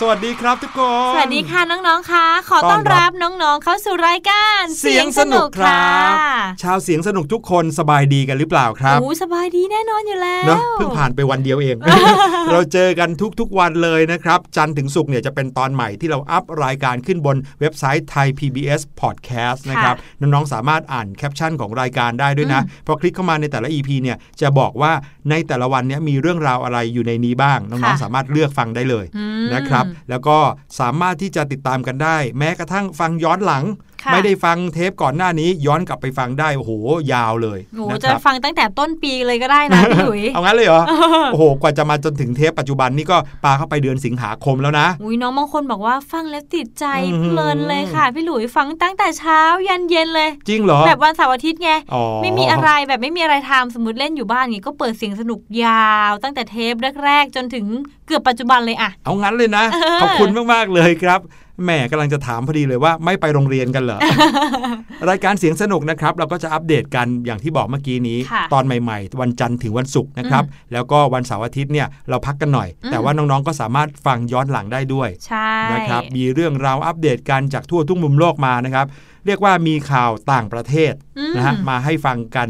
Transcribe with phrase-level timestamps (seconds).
[0.00, 6.12] สวัสดีครับทุกคน สวัสดีค่ะน้องๆค่ะ ขอต้อนรับน้องๆ เข้าสู่รายการ เสียงสนุกครับ
[6.62, 11.76] ชาวเสียงสนุกทุกคนสบายดีกันหรือเปล่าครับโอ้สบายดีแน่นอนอยู่แล้วเนาะเพิ่งผ่านไปวันเดียวเอง
[12.52, 13.10] เราเจอกัน
[13.40, 24.92] ทุกๆวันเลยนะครับ จันทร์ถึงศุกร์เนี่ยจะเป็นตอนใหม่ที่เรา up รายการขึ้นบนเว็บไซต์ไทย PBS Podcast นะครับน้องๆสามารถอ่านแคปชั่นของรายการได้ด้วยนะพอคลิกเข้ามาในแต่ละ EP เนี่ยจะบอกว่า
[25.30, 30.38] ในแต่ละวันเนี้ยมีเรื่องราวอะไรอยู่ในนี้บ้าง น้องๆสามารถเลือกฟังได้เลยอืมนะครับ แล้วก็
[30.80, 33.64] สามารถที่จะติดตามกันได้ แม้กระทั่งฟังย้อนหลัง
[33.95, 36.72] ค่ะ ไม่ได้ฟังเทปก่อนหน้านี้ย้อนกลับไปฟังได้โอ้โห
[37.12, 40.82] ยาวเลยโอ้นะจะครับฟังตั้งแต่ต้นปีเลยก็ได้นะพี่หลุยเอางั้นเลยเหรอ
[41.32, 56.74] โอ้โหกว่าจะมาจนถึงเทปปัจจุบันนี่ก็ปาเข้าไปเดือนสิงหาคมแล้วนะอุ้ยน้องบางคนบอกว่าฟังแล้วติดใจอืมเพลินเลยค่ะ พี่หลุยฟังตั้งแต่เช้ายันเย็นเลย จริงเหรอแบบวันเสาร์อาทิตย์ไงอ๋อไม่มีอะไรแบบไม่มีอะไรทำสมมติเล่นอยู่บ้านอย่างงี้ก็เปิดเสียงสนุกยาว ตั้งแต่เทป
[57.04, 57.66] แรกๆจนถึง
[58.06, 61.20] เกือบปัจจุบันเลยอะเอางั้นเลยนะเออขอบคุณมากๆเลยครับ
[61.64, 63.98] แหมกำลังจะถามพอดีเลยว่าไม่ไปโรงเรียนกันเหรอ
[65.10, 78.86] รายการเสียงสนุกนะครับ เราก็จะอัปเดตกันอย่างที่บอกเมื่อกี้นี้ค่ะตอนใหม่ๆ วันจันทร์ถึงวันศุกร์นะครับ แล้วก็วันเสาร์อาทิตย์เนี่ยเราพักกันหน่อยอืมแต่ว่าน้องๆก็สามารถฟังย้อนหลังได้ด้วยใช่นะครับมีเรื่องราวอัปเดตกันจากทั่วทุกมุมโลกมานะครับ
[79.26, 82.48] เรียกว่ามีข่าวต่างประเทศอืมนะฮะมาให้ฟังกัน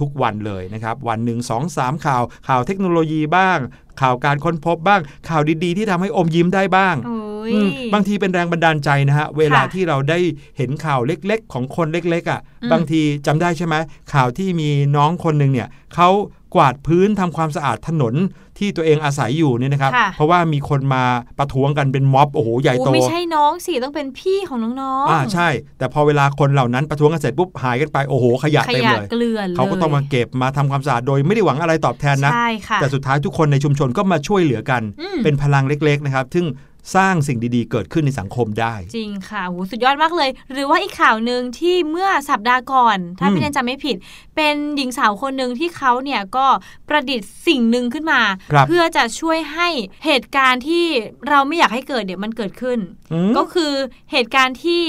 [0.00, 3.58] ทุกๆวันเลยนะครับ วันหนึ่งสองสามข่าวข่าวเทคโนโลยีบ้าง
[4.00, 10.18] ข่าวการค้นพบบ้าง ข่าวดีๆ ที่ทำให้อมยิ้มได้บ้างโอ้ยอืมบางทีเป็นแรงบันดาลใจนะฮะ เวลาค่ะที่เราได้
[10.56, 13.74] เห็นข่าวเล็กๆ ของคนเล็กๆอะอืมบางทีจำได้ใช่ไหม
[14.12, 16.08] ข่าวที่มีน้องคนหนึ่งเนี่ยเขา
[16.54, 18.14] กวาดพื้นทำความสะอาดถนน
[18.58, 21.04] ที่ตัวเองอาศัยอยู่เนี่ยนะครับค่ะเพราะว่ามีคนมา
[21.38, 36.46] ประท้วงกันเป็นม็อบโอ้โหใหญ่โอ้โตไม่ใช่น้องสิต้องเป็นพี่ของน้องๆอ่าใช่ แต่พอเวลาคนเหล่านั้นประท้วงกันเสร็จปุ๊บหายกันไปโอ้โหขยะขเต็มยะเลยเกลื่อนเลยเขาก็ต้องมาเก็บมาทำความสะอาดโดยไม่ได้หวังอะไรตอบแทนนะใช่ค่ะแต่สุดท้ายทุกคนในชุมชนก็มาช่วยเหลือกันอืมเป็นพลังเล็กๆนะครับ ซึ่ง
[36.94, 43.96] สร้างสิ่งดีๆ เกิดขึ้นในสังคมได้ จริงค่ะโหสุดยอดมากเลย หรือว่าอีกข่าวหนึ่งที่เมื่อสัปดาห์ก่อน ถ้าอืมพี่แนนจำไม่ผิด
[44.36, 46.46] เป็นหญิงสาวคนหนึ่งที่เขาเนี่ยก็
[46.88, 48.20] ประดิษฐ์สิ่งหนึ่งขึ้นมา
[48.52, 49.68] ครับเพื่อจะช่วยให้
[50.04, 50.86] เหตุการณ์ที่
[51.28, 52.78] เราไม่อยากให้เกิดเดี๋ยวมันเกิดขึ้น
[53.12, 53.72] อืมก็คือ
[54.12, 54.82] เหตุการณ์ที่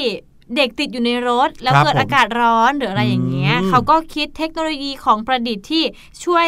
[0.56, 5.84] เด็กติดอยู่ในรถ แล้วครับเกิดผมอากาศร้อนหรืออะไรอย่างเงี้ยอืมเขาก็คิดเทคโนโลยีของประดิษฐ์ที่
[6.26, 6.48] ช่วย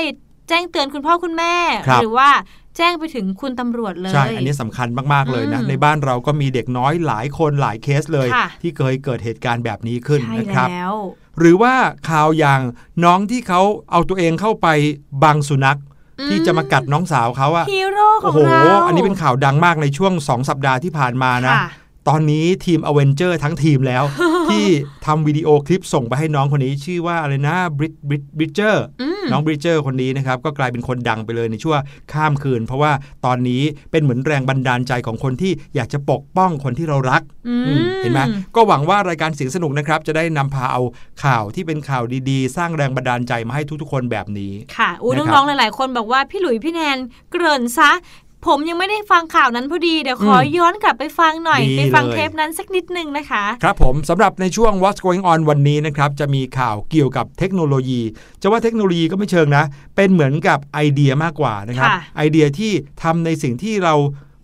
[0.50, 1.56] แจ้งเตือนคุณพ่อคุณแม่
[1.88, 2.30] ครับหรือว่า
[2.78, 10.96] แจ้งไปถึงคุณตำรวจเลย ใช่ อันนี้สำคัญมาก ๆ เลยนะอืมในบ้านเราก็มีเด็กน้อยหลายคนหลายเคสเลยค่ะที่เคยเกิดเหตุการณ์แบบนี้ขึ้นใช่นะครับแล้ว
[11.40, 11.74] หรือว่า
[12.10, 12.62] ข่าวอย่าง
[13.04, 13.62] น้องที่เขา
[13.92, 14.68] เอาตัวเองเข้าไป
[15.24, 15.80] บังสุนัข
[16.30, 21.70] ที่จะมากัดน้องสาวเขาอะฮีโร่ขโอ้องโหเราอันนี้เป็นข่าวดังมากในช่วง 2 สัปดาห์ที่ผ่านมานะค่ะ
[22.10, 24.04] ตอนนี้ทีมอเวนเจอร์ทั้งทีมแล้ว
[24.50, 24.66] ที่
[25.06, 31.80] ทำวิดีโอคลิปส่งไปให้น้องคนนี้ชื่อว่าอะไรนะบริดบริดบริดเจอร์อืม น้องบริดเจอร์คนนี้นะครับก็กลายเป็นคนดังไปเลยในช่วง
[32.14, 32.92] ข้ามคืน เพราะว่า
[33.26, 33.62] ตอนนี้
[33.92, 38.20] เป็นเหมือนแรงบันดาลใจของคนที่อยากจะปกป้องคนที่เรารักอือืมมเห็นไหม
[38.56, 40.82] ก็หวังว่ารายการเสียงสนุกนะครับจะได้นำพาเอา
[41.24, 46.98] ข่าวที่เป็นข่าวดีๆ สร้างแรงบันดาลใจมาให้ทุกๆคนแบบนี้ค่ะอู้นะครับน้องๆหลายๆ คนบอกว่าพี่หลุยพี่แนน
[47.32, 47.92] เกริ่นซะ
[48.48, 58.02] ผมยังไม่ได้ฟังข่าวนั้นพอดี เดี๋ยวขออมย้อนกลับไปฟังหน่อยดีไปฟังเลยเทปนั้นสักนิดนึงนะคะ ครับผมสำหรับในช่วง What's Going On วันนี้นะครับ จะมีข่าวเกี่ยวกับเทคโนโลยี
[58.42, 59.64] จะว่าเทคโนโลยีก็ไม่เชิงนะ
[59.96, 62.72] เป็นเหมือนกับไอเดียมากกว่านะครับค่ะไอเดียที่
[63.04, 63.96] ทำในสิ่งที่เรา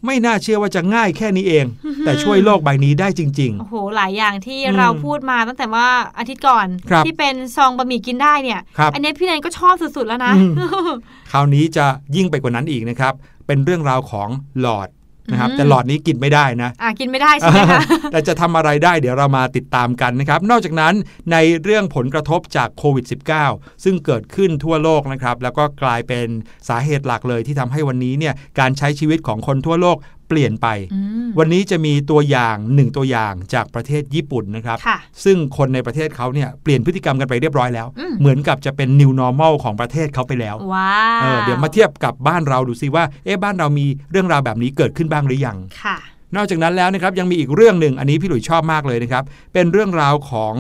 [0.08, 1.66] ไม่น่าเชื่อว่าจะง่ายแค่นี้เอง
[2.06, 10.46] แต่ช่วยโลกใบนี้ได้จริงโอ้โห หลายอย่างที่อืมเราพูดมาตั้งแต่ว่าอาทิตย์ก่อนครับที่เป็นซองบะหมี่กินได้เนี่ยครับอันนี้พี่แนนก็ชอบสุด ๆ แล้วนะอื
[10.88, 13.14] มๆคราวนี้จะยิ่งไปกว่านั้นอีกนะครับ
[13.52, 14.30] เป็นเรื่องราวของ
[14.62, 14.90] หลอด
[15.32, 17.82] นะครับอืมแต่หลอดนี้กินไม่ได้นะอะกินไม่ได้ใช่ไหมคะ
[18.12, 20.94] แต่จะทำอะไรได้เดี๋ยวเรามาติดตามกันนะครับ นอกจากนั้น
[21.32, 23.06] ในเรื่องผลกระทบจากโควิด
[23.44, 26.28] -19 ซึ่งเกิดขึ้นทั่วโลกนะครับ แล้วก็กลายเป็น
[26.70, 29.98] สาเหตุหลักเลยที่ทำให้วันนี้เนี่ยการใช้ชีวิตของคนทั่วโลก
[30.32, 45.98] เปลี่ยนไปอืมวันนี้จะมีตัวอย่างหนึ่งตัวอย่างจากประเทศญี่ปุ่นนะครับค่ะซึ่งคนในประเทศเขาเนี่ยเปลี่ยนพฤติกรรมกันไปเรียบร้อยแล้วอืมเหมือนกับจะเป็น new normal ของประเทศเขาไปแล้วว้าเออวเดี๋ยวมาเทียบกับบ้านเราดูซิว่า เอ๊ะบ้านเรามีเรื่องราวแบบนี้เกิดขึ้นบ้างหรือยังค่ะ
[46.36, 49.24] นอกจากนั้นแล้วนะครับยังมีอีกเรื่องหนึ่งอันนี้พี่หลุยชอบมากเลยนะครับ
[49.54, 50.56] เป็นเรื่องราวของ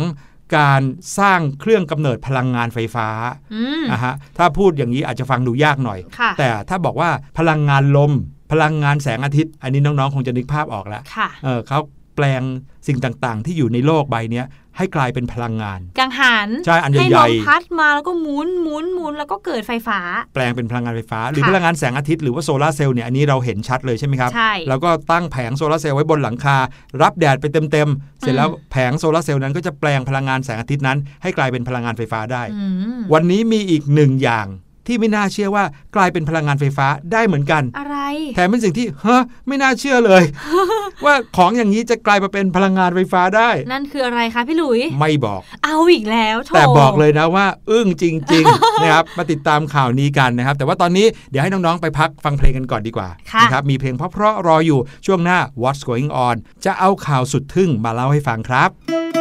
[0.58, 0.82] การ
[1.20, 3.08] สร้างเครื่องกำเนิดพลังงานไฟฟ้า
[3.54, 8.12] อืมอะฮะถ้าพูดอย่างนี้อาจจะฟังดูยากหน่อยค่ะแต่ถ้าบอกว่าพลังงานลม
[8.52, 11.80] พลังงานแสงอาทิตย์ อันนี้น้องๆ คงจะนึกภาพออกแล้วค่ะเออเขา
[12.16, 12.42] แปลง
[12.88, 14.46] สิ่งต่างๆ ที่อยู่ในโลกใบเนี้ย
[14.78, 26.58] ให้กลายเป็นพลังงาน กังหันใช่อันให้ใหลญ่มพัดมาแล้วก็หมุนหมุนหมุนแล้วก็เกิดไฟฟ้าๆแปลงเป็นพลังงานไฟฟ้า หรือค่ะพลังงานแสงอาทิตย์หรือว่าโซลาร์เซลล์เนี่ยอันนี้เราเห็นชัดเลยใช่ไหมครับ ใช่ แล้วก็ตั้งแผงโซลาร์เซลล์ไว้บนหลังคา
[27.02, 32.66] รับแดดไปเต็มๆ เสร็จแล้วแผงโซลาร์เซลล์นั้นก็จะแปลงพลังงานแสงอาทิตย์นั้น ให้กลายเป็นพลังงานไฟฟ้าได้อื
[32.98, 34.48] มวันนี้มีอีกหนึ่งอย่าง
[34.92, 35.64] ที่ไม่น่าเชื่อว่า
[35.96, 37.98] กลายเป็นพลังงานไฟฟ้าได้เหมือนกัน อะไร
[38.36, 40.24] แถมเป็นสิ่งที่ฮะไม่น่าเชื่อเลย
[41.06, 53.10] ว่าของอย่างนี้จะกลายมาเป็นพลังงานไฟฟ้าได้ นั่นคืออะไรคะพี่ลุย ไม่บอก เอาอีกแล้วแต่บอกเลยนะว่า อึ้งจริงๆนะครับมาติดตามข่าวนี้กันนะครับ แต่ว่าตอนนี้เดี๋ยวให้น้องๆไปพักฟังเพลงกันก่อนดีกว่า
[53.42, 59.21] นะครับมีเพลงเพราะๆรออยู่ช่วงหน้า What's Going On จะเอาข่าวสุดทึ่งมาเล่าให้ฟังครับ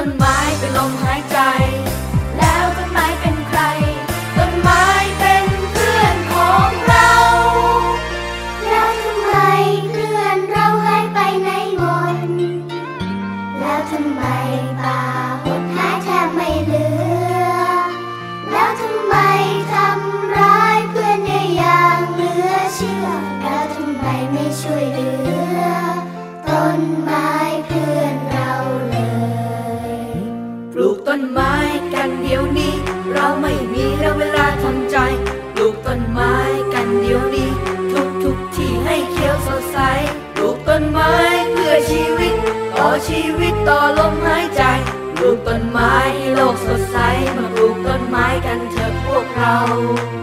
[0.00, 1.39] ้นไม้เป็นลมหายใจ
[43.08, 44.62] ชีวิตต่อลมหายใจ
[45.16, 46.96] ปลูกต้นไม้ให้โลกสดใส
[47.36, 49.56] มาปลูกต้นไม้กันเถอะพวกเรา
[49.94, 50.19] มา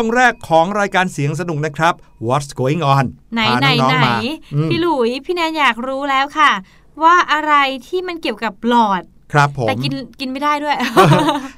[0.00, 1.94] วช่วงแรกของรายการเสียงสนุกนะครับ
[2.28, 3.04] What's going on
[3.34, 4.14] ไหนพาไหนน้องไหนๆมา
[4.54, 6.50] อืมพี่หลุยพี่แนนอยากรู้แล้วค่ะ
[7.02, 7.54] ว่าอะไร
[7.86, 9.02] ที่มันเกี่ยวกับหลอด
[9.32, 10.76] ครับผมแต่กินกินไม่ได้ด้วย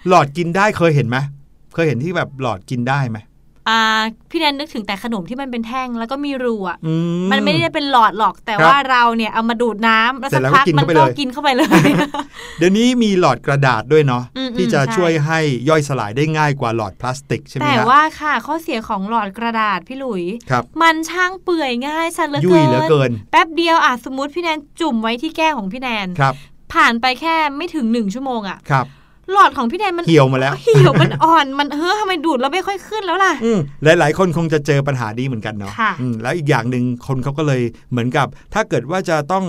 [0.09, 1.17] หลอดกินได้เคยเห็นไหม
[1.75, 3.32] เคยเห็นที่แบบหลอดกินได้ไหมอ่า
[4.31, 6.95] พี่แนนนึกถึงแต่ขนมที่มันเป็นแท่งแล้วก็มีรูอะอื
[7.33, 11.69] มันไม่ได้เป็นหลอดหรอก แต่ครับว่าเราเนี่ยเอามาดูดน้ำแล้วเสร็สัจกแล้วก็พักกินมัเข้าไปก็เลยกินเข้าไปเลย
[12.59, 15.39] เดี๋ยวนี้มีหลอดกระดาษด้วยเนาะอืมที่จะใช่ช่วยให้
[15.69, 26.35] ย่อยสลายได้ง่ายกว่าหลอดพลาสติกใช่ไหมแต่ฮะว่าค่ะข้อเสียของหลอดกระดาษพี่หลุยครับมันช่างเปื่อยง่ายสันเหลือยุ่ยเกินเหลือเกิน แป๊บเดียวอะสมมติพี่แนนจุ่มไว้ที่แก้วของพี่แนนครับ
[26.75, 28.87] ผ่านไปแค่ไม่ถึงหนึ่งชั่วโมงอะครับ
[29.33, 39.45] หลอดของพี่แนนมันเหี่ยวมาแล้วเหี่ยวมันอ่อนมันเฮ้อทำไมดูดแล้วไม่ค่อยขึ้นแล้วล่ะอืมหลายๆคนคงจะเจอปัญหานี้เหมือนกันเนาะค่ะอืมแล้วอีกอย่างหนึ่งคนเขาก็เลยเหมือนกับ ถ้าเกิดว่าจะต้อง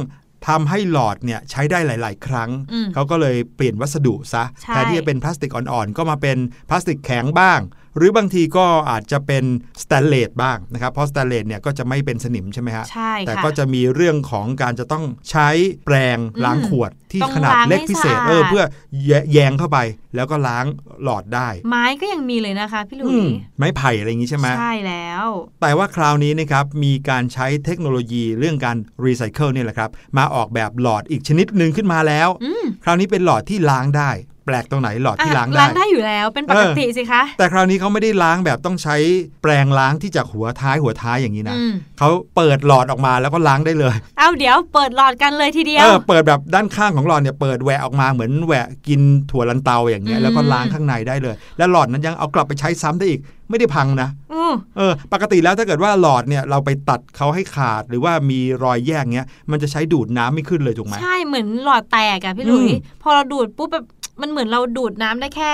[0.48, 6.38] ทำให้หลอดเนี่ยใช้ได้หลาย ๆ ครั้งอืมเขาก็เลยเปลี่ยนวัสดุซะใช่แทนที่จะเป็นพลาสติกอ่อน ๆ ก็มาเป็น
[6.69, 7.60] พลาสติกแข็งบ้าง
[7.97, 9.43] หรือบางทีก็อาจจะเป็น
[9.84, 15.49] สแตนเลสบ้างนะครับ เพราะสแตนเลสเนี่ยก็จะไม่เป็นสนิมใช่ไหมฮะใช่แต่ค่ะก็จะมีเรื่องของการจะต้องใช้
[15.86, 18.63] แปรงล้างอืมขวดที่ต้องขนาดล้างเล็กให้พิเศษสะอาดเออเพื่อ
[19.08, 19.77] แยแยงเข้าไป
[20.15, 20.65] แล้วก็ล้าง
[21.03, 25.25] หลอดได้ ไม้ก็ยังมีเลยนะคะพี่หลุอืยมไม้ไผ่อะไรอย่างงี้ใช่ไหมใช่แล้ว
[25.62, 34.12] แต่ว่าคราวนี้นะครับมีการใช้เทคโนโลยีเรื่องการรีไซเคิลนี่แหละครับมาออกแบบหลอดอีกชนิดหนึ่งขึ้นมาแล้วอืมคราวนี้เป็นหลอดที่ล้างได้
[34.45, 38.95] แปลกตรงไหนหลอดที่อะล้างล้างได้ได้อยู่แล้วเป็นปกติสิคะ แต่คราวนี้เขาไม่ได้ล้างแบบต้องใช้
[39.43, 49.01] แปรงล้างที่จากหัวท้ายหัวท้ายอย่างนี้นะอืมเขาเปิดหลอดออกมาแล้วก็ล้างได้เลย เอาเดี๋ยวเปิดหลอดกันเลยทีเดียเอวอเปิดแบบด้านข้างของหลอดเนี่ยเปิดแหวะออกมาเหมือนแหวะกิน
[49.32, 63.86] ถั่วลันเตาอย่างเงี้ยอืมแล้วก็ล้างข้างในได้เลย แล้วหลอดนั้นยังเอากลับไปใช้ซ้ำได้อีกไม่ได้พังนะอืมเออ ปกติแล้วถ้าเกิดว่าหลอดเนี่ยเราไปตัดเขาให้ขาดหรือว่ามีรอยแยกเงี้ยมันจะใช้ดูดน้ำไม่ขึ้นเลยถูกไหมใช่เหมือนหลอดแตกอะพี่หลุยอืมพอเราดูดปุ๊บแบบ
[64.21, 65.54] มันเหมือนเราดูดน้ำได้แค่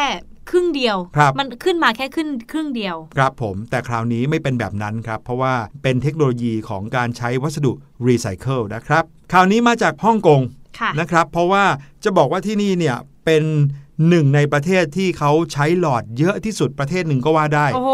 [0.49, 7.71] ครึ่งเดียวครับมันขึ้นมาแค่ขึ้นครึ่งเดียว ครับผม แต่คราวนี้ไม่เป็นแบบนั้นครับ เพราะว่าเป็นเทคโนโลยีของการใช้วัสดุ
[8.07, 10.41] รีไซเคิลนะครับ คราวนี้มาจากฮ่องกง
[10.79, 11.63] ค่ะนะครับ เพราะว่า
[12.03, 13.43] จะบอกว่าที่นี่เนี่ยเป็น
[14.07, 17.91] หนึ่งในประเทศที่เขาใช้หลอดเยอะที่สุดประเทศหนึ่งก็ว่าได้ โอ้โห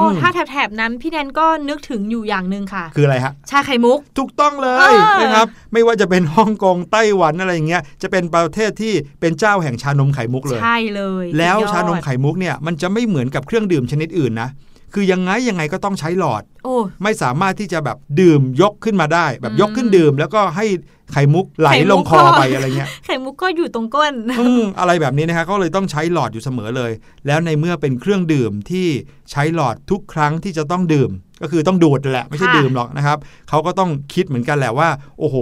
[0.00, 14.48] อืมถ้าแถบๆนั้นพี่แนนก็นึกถึงอยู่อย่างหนึ่งค่ะ คืออะไรฮะ ชาไข่มุก ถูกต้องเลเอยอนะครับ ไม่ว่าจะเป็นฮ่องกงไต้หวันอะไรอย่างเงี้ย จะเป็นประเทศที่เป็นเจ้าแห่งชานมไข่มุกเลย ใช่เลย แล้วสุดยอดชานมไข่มุกเนี่ยมันจะไม่เหมือนกับเครื่องดื่มชนิดอื่นนะ
[14.94, 20.66] คือยังไงยังไงก็ต้องใช้หลอดโอ้ไม่สามารถที่จะแบบดื่มยกขึ้นมาได้ แบบอืมยกขึ้นดื่ม แล้วก็ให้
[21.12, 26.92] ไข่มุกไหลไข่มุกลงคอก็ไปอะไรเงี้ยไข่มุกก็อยู่ตรงก้นอืมอะไรแบบนี้นะฮะก็เลยต้องใช้หลอดอยู่เสมอเลย
[27.26, 28.88] แล้วในเมื่อเป็นเครื่องดื่มที่
[29.30, 31.10] ใช้หลอดทุกครั้งที่จะต้องดื่ม
[31.42, 35.36] ก็คือต้องดูดแหละไม่ใช่ค่ะดื่มหรอกนะครับเขาก็ต้องคิดเหมือนกันแหละว่า โอ้โห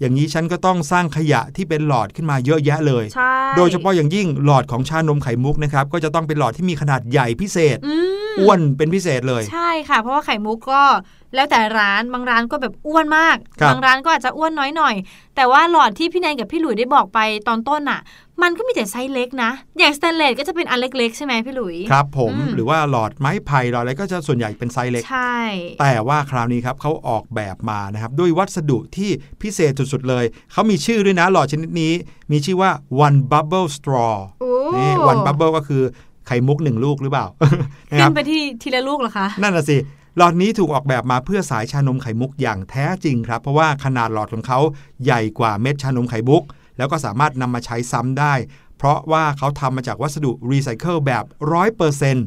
[0.00, 7.78] อย่างนี้ฉันก็ต้องสร้างขยะที่เป็นหลอดขึ้นมาเยอะแยะเลยใช่โดยเฉพาะอย่างยิ่งหลอดของชานมไข่มุกนะครับก็จะต้องเป็นหลอดที่มีขนาดใหญ่พิเศษ
[8.38, 10.82] อืมอ้วนเป็นพิเศษเลย ใช่ค่ะ เพราะว่าไข่มุกก็
[11.34, 14.94] แล้วแต่ร้านบางร้านก็แบบอ้วนมากครับบางร้านก็อาจจะอ้วนน้อยหน่อย
[15.36, 18.00] แต่ว่าหลอดที่พี่แนนกับพี่หลุยได้บอกไปตอนต้นอะ
[18.42, 25.36] มันก็มีแต่ไซส์เล็กนะ อย่างสแตนเลสก็จะเป็นอันเล็กๆ ใช่ไหมพี่หลุยครับผมอืมหรือว่าหลอดไม้ไผ่หลอดอะไรก็จะส่วนใหญ่เป็นไซส์เล็ก ใช่
[25.80, 29.10] แต่ว่าคราวนี้ครับเขาออกแบบมานะครับด้วยวัสดุที่
[29.42, 31.92] พิเศษสุดๆเลย เขามีชื่อด้วยนะหลอดชนิดนี้
[32.32, 32.70] มีชื่อว่า
[33.06, 35.82] one bubble straw โอ้นี่ one bubble ก็คือ
[36.28, 37.26] ไข่มุกหนึ่งลูกหรือเปล่า
[37.92, 39.76] นะคขึ้รันบไปที่ทีละลูกเหรอคะ นั่นน่ะสิ
[40.16, 44.58] หลอดนี้ถูกออกแบบมาเพื่อสายชานมไข่มุกอย่างแท้จริงครับ เพราะว่าขนาดหลอดของเขา
[45.04, 46.42] ใหญ่กว่าเม็ดชานมไข่มุก
[46.78, 48.34] แล้วก็สามารถนำมาใช้ซ้ำได้
[48.78, 52.26] เพราะว่าเขาทำมาจากวัสดุรีไซเคิลแบบร้อยเปอร์เซ็นต์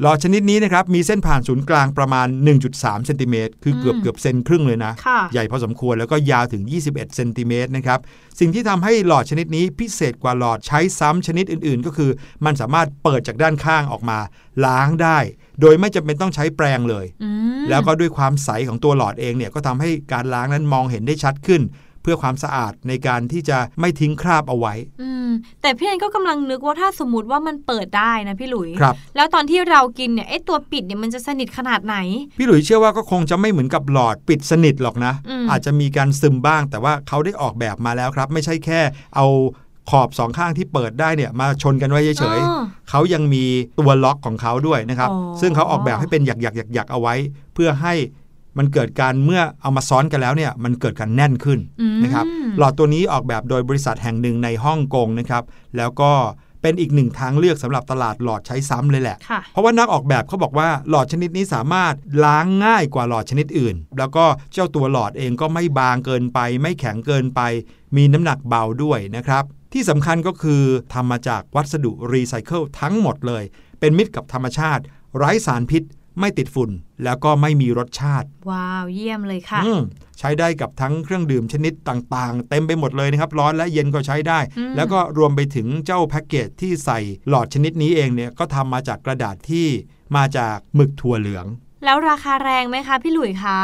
[0.00, 2.26] หลอดชนิดนี้นะครับมีเส้นผ่านศูนย์กลางประมาณ
[2.66, 7.98] 1.3เซนติเมตรคือเกือบอืมเกือบเซนครึ่งเลยนะค่ะใหญ่พอสมควรแล้วก็ยาวถึง 21เซนติเมตรนะครับ
[8.40, 12.10] สิ่งที่ทำให้หลอดชนิดนี้พิเศษกว่าหลอดใช้ซ้ำชนิดอื่น ๆ ก็คือ
[12.44, 14.18] มันสามารถเปิดจากด้านข้างออกมา
[14.66, 15.18] ล้างได้
[15.60, 21.62] โดยไม่จำเป็นต้องใช้แปรงเลยอืมแล้วก็ด้วยความใสของตัวหลอดเองเนี่ยก็ทำให้การล้างนั้นมองเห็นได้ชัดขึ้น
[22.02, 25.30] เพื่อความสะอาดในการที่จะไม่ทิ้งคราบเอาไว้ อืม
[25.62, 31.96] แต่พี่แอนก็กำลังนึกว่าถ้าสมมติว่ามันเปิดได้นะพี่หลุยครับแล้วตอนที่เรากินเนี่ยไอ้ตัวปิดเนี่ยมันจะสนิทขนาดไหน
[32.38, 38.80] พี่หลุยเชื่อว่าก็คงจะไม่เหมือนกับหลอดปิดสนิทหรอกนะอืมอาจจะมีการซึมบ้าง แต่ว่าเขาได้ออกแบบมาแล้วครับ ไม่ใช่แค่
[39.16, 39.26] เอา
[39.90, 43.44] ขอบสองข้างที่เปิดได้เนี่ยมาชนกันไว้เฉยอ๋อๆเขายังมี
[43.78, 47.14] ตัวล็อกของเขาด้วยนะครับอ๋อซึ่งเขาออกแบบให้เป็นหยักหยักหยักหยักๆเอาไว้
[47.54, 47.94] เพื่อให้
[48.58, 52.24] มันเกิดการเมื่อเอามาซ้อนกันแล้วเนี่ยมันเกิดการแน่นขึ้นอืมนะครับ
[52.58, 55.42] หลอดตัวนี้ออกแบบโดยบริษัทแห่งหนึ่งในฮ่องกงนะครับ
[55.76, 56.12] แล้วก็
[56.62, 61.94] เป็นอีกหนึ่งทางเลือกสำหรับตลาดหลอดใช้ซ้ำเลยแหละค่ะเพราะว่านักออกแบบเขาบอกว่าหลอดชนิดนี้สามารถ
[62.24, 67.40] ล้างง่ายกว่าหลอดชนิดอื่น แล้วก็เจ้าตัวหลอดเองก็ไม่บางเกินไป ไม่แข็งเกินไป
[67.96, 70.62] มีน้ำหนักเบาด้วยนะครับ ที่สำคัญก็คือ
[70.94, 73.44] ทำมาจากวัสดุรีไซเคิลทั้งหมดเลย
[73.80, 74.82] เป็นมิตรกับธรรมชาติ
[75.16, 75.82] ไร้สารพิษ
[76.20, 76.70] ไม่ติดฝุ่น
[77.04, 79.80] แล้วก็ไม่มีรสชาติ ว้าว เยี่ยมเลยค่ะอืม
[80.18, 89.66] ใช้ได้กับทั้งเครื่องดื่มชนิดต่างๆ เต็มไปหมดเลยนะครับ ร้อนและเย็นก็ใช้ได้อืมแล้วก็รวมไปถึงเจ้าแพ็กเกจที่ใส่หลอดชนิดนี้เองเนี่ยก็ทำมาจากกระดาษที่
[90.16, 91.46] มาจากหมึกถั่วเหลือง
[91.84, 93.58] แล้วราคาแรงไหมคะพี่หลุยคะ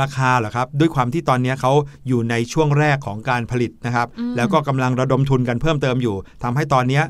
[0.00, 1.72] ราคาเหรอครับ ด้วยความที่ตอนนี้เขา
[2.08, 7.04] อยู่ในช่วงแรกของการผลิตนะครับอืมแล้วก็กำลังระดมทุนกันเพิ่มเติมอยู่ทำให้ตอนเนี้ย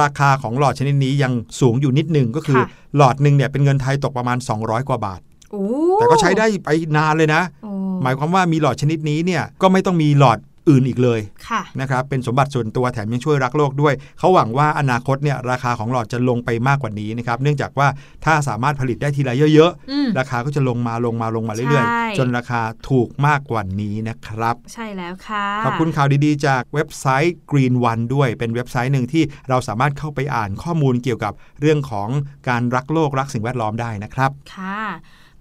[0.00, 2.60] ราคาของหลอดชนิดนี้ยังสูงอยู่นิดหนึ่งก็คือ
[2.96, 5.20] หลอดหนึ่งเนี่ยเป็นเงินไทยตกประมาณ 200 กว่าบาท
[5.52, 5.64] โอ้
[5.96, 7.70] แต่ก็ใช้ได้ไปนานเลยนะ โอ้
[8.02, 17.88] หมายความว่ามีหลอดชนิดนี้เนี่ยก็ไม่ต้องมีหลอด อื่นอีกเลยค่ะนะครับเป็นสมบัติส่วนตัวแถมยังช่วยรักโลกด้วย เขาหวังว่าอนาคตเนี่ยราคาของหลอดจะลงไปมากกว่านี้นะครับเนื่องจากว่า
[18.24, 32.08] ถ้าสามารถผลิตได้ทีละเยอะอืมๆราคาก็จะลงมาลงมาลงมาเรื่อยใช่ๆจนราคาถูกมากกว่านี้นะครับ ใช่แล้วค่ะขอบคุณข่าวดีๆ จากเว็บไซต์ Green One ด้วยเป็นเว็บไซต์หนึ่งที่เราสามารถเข้าไปอ่านข้อมูลเกี่ยวกับเรื่องของ
[32.48, 34.82] การรักโลกรักสิ่งแวดล้อมได้นะครับค่ะ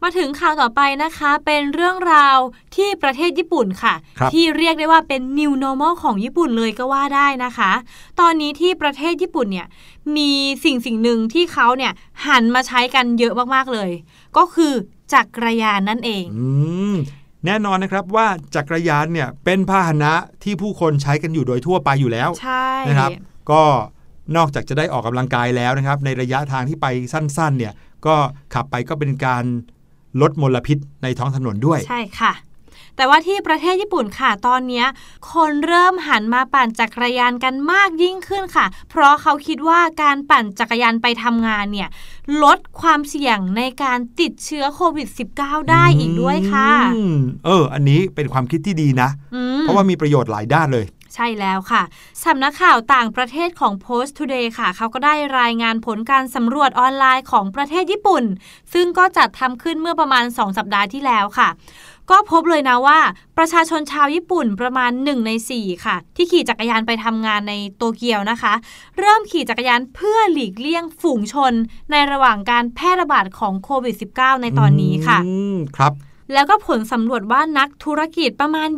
[0.03, 2.37] มาถึงข่าวต่อไปนะคะ เป็นเรื่องราว
[2.75, 7.71] ที่ประเทศญี่ปุ่นค่ะครับที่เรียกได้ว่าเป็น new normal ของญี่ปุ่นเลยก็ว่าได้นะคะ
[8.19, 9.67] ตอนนี้ที่ประเทศญี่ปุ่นเนี่ย
[10.17, 10.31] มี
[10.63, 11.91] สิ่งสิ่งหนึ่งที่เขาเนี่ย
[12.27, 13.89] หันมาใช้กันเยอะมากๆเลย
[14.37, 14.73] ก็คือ
[15.13, 16.47] จักรยานนั่นเองอื
[16.93, 16.95] ม
[17.45, 20.13] แน่นอนนะครับว่าจักรยานเนี่ยเป็นพาหนะ
[20.43, 23.11] ที่ผู้คนใช้กันอยู่โดยทั่วไปอยู่แล้วใช่นะครับ
[23.51, 23.63] ก็
[24.37, 27.73] นอกจากจะได้ออกกำลังกายแล้วนะครับ ในระยะทางที่ไปสั้นๆ เนี่ย
[28.05, 28.15] ก็
[28.53, 29.45] ขับไปก็เป็นการ
[30.21, 32.33] ลดมลพิษในท้องถนนด้วย ใช่ค่ะ
[32.97, 34.85] แต่ว่าที่ประเทศญี่ปุ่นค่ะตอนเนี้ย
[35.31, 41.89] คนเริ่มหันมาปั่นจักรยานกันมากยิ่งขึ้นค่ะ เพราะเขาคิดว่าการปั่นจักรยานไปทำงานเนี่ย
[42.43, 45.07] ลดความเสี่ยงในการติดเชื้อโควิด
[45.39, 51.83] -19 ได้อีกด้วยค่ะอืมเออ อันนี้เป็นความคิดที่ดีนะอืมเพราะว่ามีประโยชน์หลายด้านเลย ใช่แล้วค่ะ
[52.25, 58.23] สำนักข่าวต่างประเทศของ Post Today ค่ะ เขาก็ได้รายงานผลการสำรวจออนไลน์ของประเทศญี่ปุ่น
[58.73, 61.49] ซึ่งก็จัดทำขึ้นเมื่อประมาณ 2 สัปดาห์ที่แล้วค่ะ
[62.11, 62.99] ก็พบเลยนะว่า
[63.37, 68.53] ประชาชนชาวญี่ปุ่นประมาณ 1 ใน 4 ค่ะ ที่ขี่จักรยานไปทำงานในโตเกียวนะคะ
[68.99, 71.53] เริ่มขี่จักรยานเพื่อหลีกเลี่ยงฝูงชน
[71.91, 75.19] ในระหว่างการแพร่ระบาดของโควิด -19 ในตอนนี้ค่ะ
[75.77, 75.93] ครับ
[76.31, 78.69] แล้วก็ผลสำรวจว่านักธุรกิจประมาณ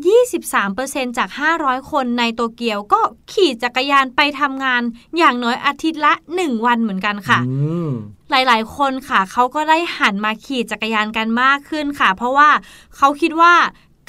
[0.53, 1.29] 23%จาก
[1.59, 4.81] 500 คนในโตเกียวก็ขี่จักรยานไปทำงาน
[5.17, 7.91] อย่างน้อยอาทิตย์ละ 1 วันเหมือนกันค่ะอืม
[8.31, 12.49] หลาย ๆ คนค่ะ เขาก็ได้หันมาขี่จักรยานกันมากขึ้นค่ะ เพราะว่า
[12.97, 13.53] เขาคิดว่า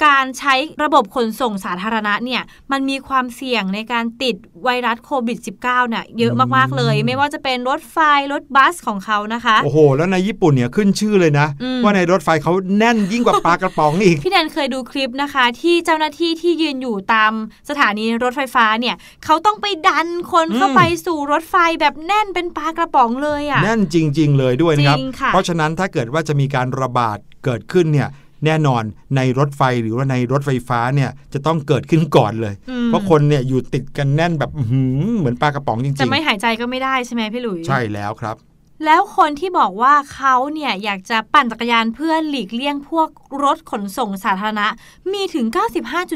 [0.05, 7.97] การใช้ระบบขนส่งสาธารณะเนี่ยมันมีความเสี่ยงในการติดไวรัสโควิด -19 เนี่ยเยอะมากๆเลย ไม่ว่าจะเป็นรถไฟ
[8.33, 17.31] รถบัสของเขานะคะ โอ้โห แล้วในญี่ปุ่นเนี่ยขึ้นชื่อเลยนะอืมว่าในรถไฟเขาแน่นยิ่งกว่าปลากระป๋องอีก พี่แนนเคยดูคลิปนะคะ ที่เจ้าหน้าที่ที่ยืนอยู่ตาม
[17.69, 28.09] สถานีรถไฟฟ้าเนี่ยเขาต้องไปดันคนเข้าอืมไปสู่รถไฟแบบแน่นเป็นปลากระป๋องเลยอะ่ะแน่นจริง ๆ เลยด้วยนะครับจริงค่ะเพราะฉะนั้นถ้าเกิดว่าจะมีการระบาดเกิดขึ้นเนี่ย
[28.45, 28.83] แน่นอน
[29.15, 38.35] ในรถไฟหรือว่าในรถไฟฟ้าเนี่ยจะต้องเกิดขึ้นก่อนเลยอืมเพราะคนเนี่ยอยู่ติดกันแน่นแบบอื้อหือเหมือนปลากระป๋องจริจะงไม่หายใจก็ไม่ได้ใช่ไหมพี่หลุยๆใช่แล้วครับ
[38.85, 43.09] แล้วคนที่บอกว่าเขาเนี่ยอยากจะปั่นจักรยานเพื่อหลีกเลี่ยงพวก
[43.43, 44.67] รถขนส่งสาธารณะ
[45.13, 45.45] มีถึง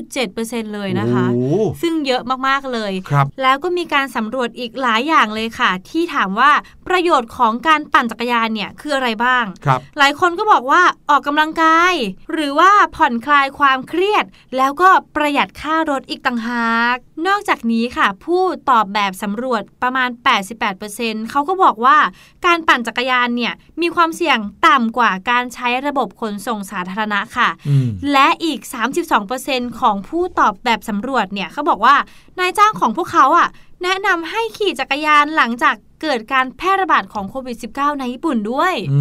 [0.02, 6.52] 95.7%เลยนะคะโอ้โหซึ่งเยอะมากๆเลยครับแล้วก็มีการสำรวจอีกหลายอย่างเลยค่ะ ที่ถามว่า
[6.88, 11.94] ปประโยชน์ของการปั่นจักรยานเนี่ยคืออะไรบ้างครับหลายคนก็บอกว่าออกกำลังกาย
[12.32, 14.26] หรือว่าผ่อนคลายความเครียด
[14.58, 16.96] แล้วก็ประหยัดค่ารถอีกต่างหาก
[17.28, 20.10] นอกจากนี้ค่ะ ผู้ตอบแบบสำรวจประมาณ
[20.70, 21.98] 88%เขาก็บอกว่า
[22.46, 28.60] การปั่นจักรยานเนี่ย มีความเสี่ยงต่ำกว่าการใช้ระบบขนส่งสาธารณะค่ะอืมและอีก
[29.20, 31.96] 32%ของผู้ตอบแบบสำรวจเนี่ยเขาบอกว่า
[32.40, 33.48] นายจ้างของพวกเขาอะ
[33.84, 39.00] แนะนำให้ขี่จักรยานหลังจาก เกิดการแพร่ระบาดของโควิด -19 ในญี่ปุ่นด้วยอื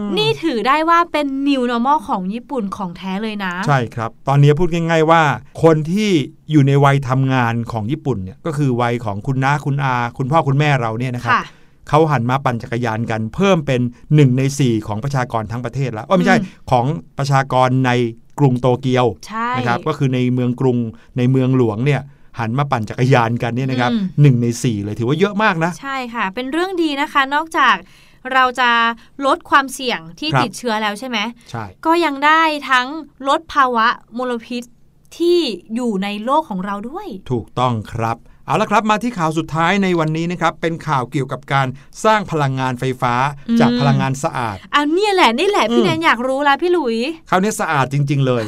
[0.00, 5.22] มนี่ถือได้ว่าเป็น new normal ของญี่ปุ่นของแท้เลยนะ ใช่ครับ ตอนนี้พูดง่าย ๆ ว่า
[5.62, 6.10] คนที่
[6.50, 11.42] อยู่ในวัยทำงานของญี่ปุ่นเนี่ยก็คือวัยของคุณน้าคุณอา คุณพ่อคุณแม่เราเนี่ยนะครับค่ะ
[11.88, 16.86] เขาหันมาปั่นจักรยานกัน เพิ่มเป็น 1 ใน 4 ของประชากรทั้งประเทศแล้วว่าไม่ใช่อืมของ
[17.18, 17.90] ประชากรใน
[18.38, 20.78] กรุงโตเกียวใช่นะครับก็คือในเมืองกรุง
[21.16, 22.02] ในเมืองหลวงเนี่ย
[22.38, 27.76] หันมาปั่นจักรยานกันเนี่ยนะครับอืมหนึ่งใน4เลยถือว่าเยอะมากนะ ใช่ค่ะ เป็นเรื่องดีนะคะ นอกจาก
[28.32, 28.70] เราจะ
[29.26, 31.18] ลดความเสี่ยงที่ครับติดเชื้อแล้วใช่ไหม
[31.50, 32.86] ใช่ก็ยังได้ทั้ง
[33.28, 33.86] ลดภาวะ
[34.18, 34.64] มลพิษ
[35.18, 35.40] ที่
[35.74, 38.16] อยู่ในโลกของเราด้วย ถูกต้องครับ
[38.48, 41.66] เอาละครับมาที่ข่าวสุดท้ายในวันนี้นะครับเป็นข่าวเกี่ยวกับการ
[42.04, 43.14] สร้างพลังงานไฟฟ้า
[43.48, 46.96] อืมจากพลังงานสะอาดเอาเนี่ยแหละนี่แหละพี่อืมแนนอยากรู้ละพี่หลุย
[47.30, 48.42] คราวนี้สะอาดจริง ๆ เลย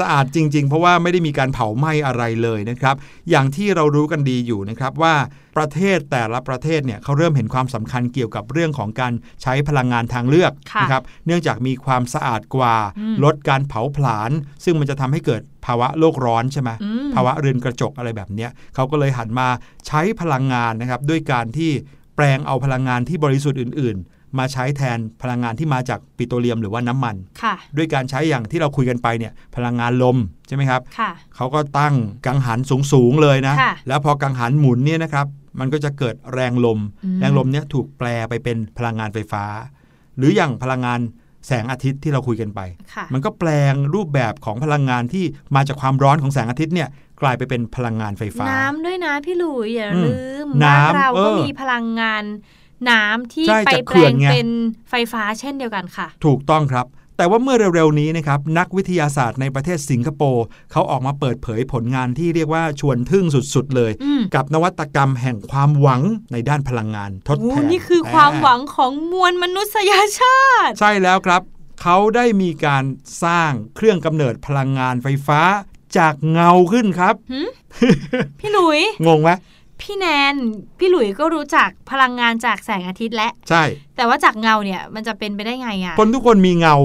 [0.00, 2.96] สะอาดจริง ๆ เพราะว่าไม่ได้มีการเผาไหม้อะไรเลยนะครับ
[3.30, 5.14] อย่างที่เรารู้กันดีอยู่นะครับว่า
[5.56, 14.30] ประเทศแต่ละประเทศเนี่ยเขาเริ่มเห็นความสำคัญเกี่ยวกับเรื่องของการใช้พลังงานทางเลือกค่ะนะครับเนื่องจากมีความสะอาดกว่าอืมลดการเผาผลาญ
[14.64, 19.48] ซึ่งมันจะทำให้เกิด ภาวะโลกร้อนใช่ไหมอืมภาวะเรือนกระจกอะไรแบบเนี้ยเขาก็เลยหันมา
[19.86, 21.70] ใช้พลังงานนะครับด้วยการที่
[22.16, 31.94] แปลงเอาพลังงานที่บริสุทธิ์อื่น ๆ มาใช้แทนพลังงานที่มาจากปิโตรเลียมหรือว่าน้ำมันค่ะด้วยการใช้อย่างที่เราคุยกันไปเนี่ยพลังงานลมใช่ไหมครับค่ะเขาก็ตั้ง
[32.26, 32.58] กังหัน
[32.92, 35.26] สูงๆเลยนะค่ะแล้วพอกังหันหมุนเนี่ยนะครับ
[35.60, 39.44] มันก็จะเกิดแรงลมอืมแรงลมเนี่ยถูกแปลไปเป็นพลังงานไฟฟ้า
[40.16, 41.00] หรืออย่างพลังงาน
[41.46, 42.60] แสงอาทิตย์ที่เราคุยกันไป
[42.94, 45.24] ค่ะมันก็แปลงรูปแบบของพลังงานที่
[45.56, 46.88] มาจากความร้อนของแสงอาทิตย์เนี่ย
[47.22, 52.24] กลายไปเป็นพลังงานไฟฟ้า น้ำด้วยนะพี่หลุยอย่าอืมลืมน้ำบ้านเราเอก็อมีพลังงาน
[52.90, 54.48] น้ำที่ใช่ไปจากแปเขื่ลอนงไงเป็น
[54.90, 71.42] ไฟฟ้าเช่นเดียวกันค่ะ ถูกต้องครับ แต่ว่าเมื่อเร็วๆนี้นะครับนักวิทยาศาสตร์ในประเทศสิงคโปร์เขาออกมาเปิดเผยผลงานที่เรียกว่าชวนทึ่งสุดๆเลยอืมกับนวัตกรรมแห่งความหวังในด้านพลังงานทดโอ้แทนนี่คือความหวังของมวลมนุษยชาติ ใช่แล้วครับ
[71.82, 72.84] เขาได้มีการ
[73.24, 75.40] สร้างเครื่องกำเนิดพลังงานไฟฟ้า
[75.98, 77.14] จากเงาขึ้นครับ
[78.40, 79.30] พี่หลุย งงไหม
[79.82, 80.34] พี่แนน
[80.78, 83.62] พี่หลุยก็รู้จักพลังงานจากแสงอาทิตย์และ ใช่
[83.96, 86.76] แต่ว่าจากเงาเนี่ยมันจะเป็นไปได้ไงอะคนทุกคนมีเงา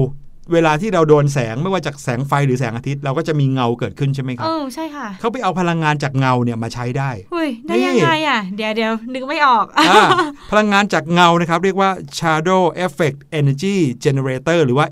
[0.52, 10.02] เวลาที่เราโดนแสงไม่ว่าจากแสงไฟหรือแสงอาทิตย์เราก็จะมีเงาเกิดขึ้นใช่ไหมคเอรับอใช่ค่ะ เขาไปเอาพลังงานจากเงาเนี่ยมาใช้ได้เฮ้ยได้นี่ยังไงอะเดี๋ยวเดี๋ยวนึกไม่ออกอ่า
[10.50, 14.86] พลังงานจากเงานะครับ เรียกว่า shadow effect energy generator หรือว่า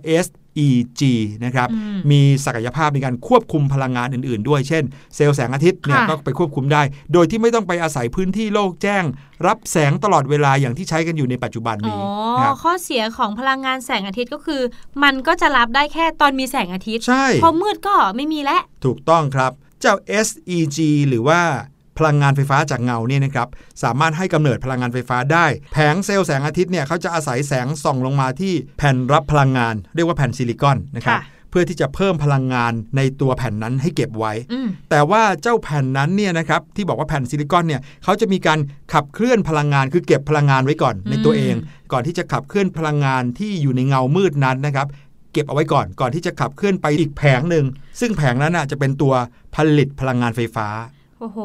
[0.56, 1.02] SEG
[1.44, 9.04] นะครับอืมมีศักยภาพในการควบคุมพลังงานอื่น ๆ ด้วยเช่น เซลล์แสงอาทิตย์เนี่ยค่ะก็ไปควบคุมได้ โดยที่ไม่ต้องไปอาศัยพื้นที่โล่งแจ้ง
[9.46, 12.00] รับแสงตลอดเวลาอย่างที่ใช้กันอยู่ในปัจจุบันอ๋อนี้
[12.38, 14.62] นะครับข้อเสียของพลังงานแสงอาทิตย์ก็คือ
[15.02, 19.94] มันก็จะรับได้แค่ตอนมีแสงอาทิตย์ใช่พอมืดก็ไม่มีแล้วถูกต้องครับ เจ้า
[20.26, 21.40] SEG หรือว่า
[21.98, 23.48] พลังงานไฟฟ้าจากเงาเนี่ยนะครับ
[23.82, 38.58] สามารถให้กำเนิดพลังงานไฟฟ้าได้ แผงเซลล์แสงอาทิตย์เนี่ยเขาจะอาศัยแสงส่องลงมาที่แผ่นรับพลังงาน เรียกว่าแผ่นซิลิคอนนะครับค่ะเพื่อที่จะเพิ่มพลังงานในตัวแผ่นนั้นให้เก็บไว้อืมแต่ว่าเจ้าแผ่นนั้นเนี่ยนะครับที่บอกว่าแผ่นซิลิคอนเนี่ยเขาจะมีการ
[38.92, 41.54] ขับเคลื่อนพลังงานคือเก็บพลังงานไว้ก่อนในตัวเอง
[41.92, 44.86] ก่อนที่จะขับเคลื่อนพลังงานที่อยู่ในเงามืดนั้นนะครับ
[45.32, 47.64] เก็บเอาไว้ก่อนก่อนที่จะขับเคลื่อนไปอีกแผงหนึ่ง
[48.00, 49.14] ซึ่งแผงนั้นน่ะจะเป็นตัว
[49.54, 50.68] ผลิตพลังงานไฟฟ้า
[51.18, 51.38] โอ้โห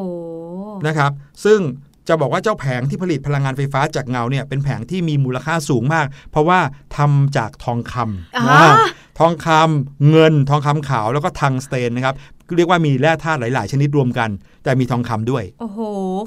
[0.87, 1.11] นะครับ
[1.45, 1.59] ซึ่ง
[2.07, 6.59] จะบอกว่าเจ้าแผงที่ผลิตพลังงานไฟฟ้าจากเงาเนี่ยเป็นแผงที่มีมูลค่าสูงมาก เพราะว่า
[6.97, 8.73] ทำจากทองคำอ่าอ่า
[9.19, 12.15] ทองคำเงินทองคำขาวแล้วก็ทังสเตนนะครับ
[12.57, 14.29] เรียกว่ามีแร่ธาตุหลาย ๆ ชนิดรวมกัน
[14.63, 15.79] แต่มีทองคำด้วย โอ้โห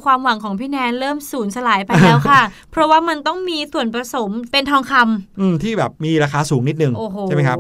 [0.04, 2.40] ความหวังของพี่แนนเริ่มสูญสลายไปแล้วค่ะ
[2.72, 7.58] เพราะว่ามันต้องมีส่วนผสมเป็นทองคำอืมที่แบบมีราคาสูงนิดนึงโอ้โหใช่ไหมครับ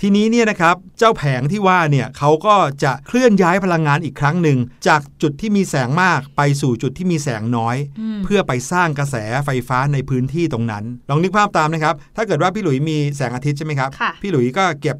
[0.00, 2.54] ทีนี้เนี่ยนะครับเจ้าแผงที่ว่าเนี่ยเขาก็
[2.84, 14.96] จะเคลื่อนย้ายพลังงานอีกครั้งหนึ่ง จากจุดที่มีแสงมากไปสู่จุดที่มีแสงน้อยอืมเพื่อไปสร้างกระแสไฟฟ้าในพื้นที่ตรงนั้น ลองนึกภาพตามนะครับ ถ้าเกิดว่าพี่หลุยมีแสงอาทิตย์ใช่ไหมครับค่ะพี่หลุยก็เก็บ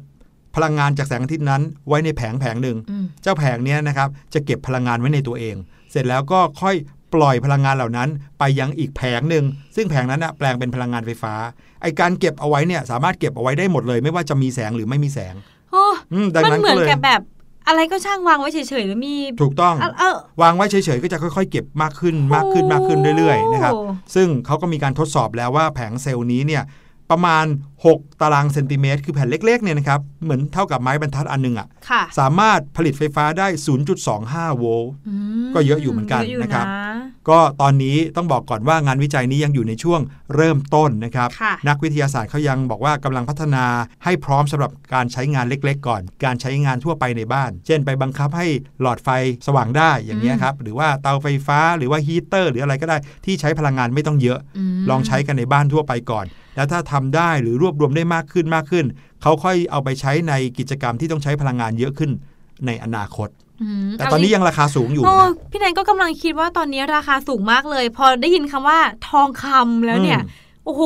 [0.55, 5.55] พลังงานจากแสงอาทิตย์นั้นไว้ในแผงแผงหนึ่งอืมเจ้าแผงเนี้ยนะครับจะเก็บพลังงานไว้ในตัวเอง
[5.91, 6.75] เสร็จแล้วก็ค่อย
[7.13, 11.33] ปล่อยพลังงานเหล่านั้น ไปยังอีกแผงหนึ่งซึ่งแผงนั้นนะแปลงเป็นพลังงานไฟฟ้า
[11.81, 15.35] ไอการเก็บเอาไว้เนี่ยสามารถเก็บเอาไว้ได้หมดเลย ไม่ว่าจะมีแสงหรือไม่มีแสง
[15.71, 17.21] โอ้อืมดังมันนั้นเหมืก็อนเลยกับแบบ
[17.67, 23.81] อะไรก็ช่างวางไว้เฉยๆแล้วมี ถูกต้องเออเออวางไว้เฉยๆก็จะค่อยๆ เก็บมากขึ้นมากขึ้นมากขึ้นเรื่อยๆนะครับโอ้
[24.15, 26.63] ซึ่งเขาก็มีการทดสอบแล้วว่าแผงเซลล์นี้เนี่ย
[27.11, 27.45] ประมาณ
[27.87, 33.47] 6 ตารางเซนติเมตร คือแผ่นเล็กๆเนี่ยนะครับ เหมือนเท่ากับไม้บรรทัดอันหนึงอะค่ะ สามารถผลิตไฟฟ้าได้
[34.03, 34.91] 0.25 โวลต์
[35.43, 36.65] มก็เยอะอยู่เหมือนกันยยู่นะครับ
[37.29, 40.01] ก็ตอนนี้ต้องบอกก่อนว่างานวิจัยนี้ยังอยู่ในช่วง
[40.35, 43.65] เริ่มต้นนะครับค่ะนักวิทยาศาสตร์เขายังบอกว่ากำลังพัฒนา
[44.03, 48.47] ให้พร้อมสำหรับการใช้งานเล็ก ๆ ก่อน การใช้งานทั่วไปในบ้าน เช่นไปบังคับให้
[48.81, 49.09] หลอดไฟ
[49.47, 54.39] สว่างได้อย่างนี้ยครับ หรือว่าเตาไฟฟ้าหรือว่าฮีตเตอร์ หรืออะไรก็ได้ที่ใช้พลังงานไม่ต้องเยอะ
[54.75, 58.85] มลองใช้กันในบ้านทั่วไปก่อน แล้วถ้าทำได้หรือรวบรวมได้มากขึ้นมากขึ้น
[59.21, 62.11] เขาค่อยเอาไปใช้ในกิจกรรมที่ต้องใช้พลังงานเยอะขึ้น
[62.65, 63.29] ในอนาคต
[63.85, 70.83] มแต่ตอนนี้ยังราคาสูงอยู่โอ้นะพี่แนนก็กำลังคิดว่าตอนนี้ราคาสูงมากเลย พอได้ยินคำว่าทองคำแล้วเนี่ยอืม โอ้โห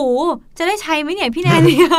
[0.57, 1.89] จะได้ใช้ไหมเนี่ยพี่แนนเนี่ย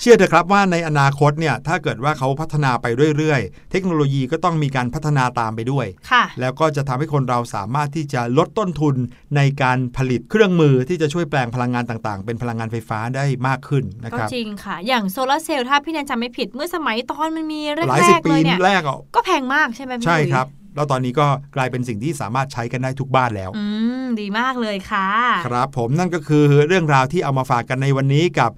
[0.00, 8.94] เชื่อเถอะครับว่าในอนาคตเนี่ยถ้าเกิดว่าเขาพัฒนาไปเรื่อยๆ เทคโนโลยีก็ต้องมีการพัฒนาตามไปด้วยค่ะแล้วก็จะทำให้คนเราสามารถที่จะลดต้นทุน
[9.36, 23.64] ในการผลิตเครื่องมือที่จะช่วยแปลงพลังงานต่างๆ เป็นพลังงานไฟฟ้าได้มากขึ้นนะก็ครับจริงค่ะ อย่างโซลาร์เซลล์ถ้าพี่แนนจำไม่ผิดเมื่อสมัยตอนมันมีแรหลายสิบกๆปีเลยเนี่ยแรกอะก็แพงมากใช่ไหมพี่ใช่หลุยครับ แล้วตอนนี้ก็กลายเป็นสิ่งที่สามารถใช้กันได้ทุกบ้านแล้ว อื
[24.02, 25.08] ม ดีมากเลยค่ะ
[25.46, 28.50] ครับผมนั่นก็คือเรื่องราวที่เอามาฝากกันในวันนี้กับ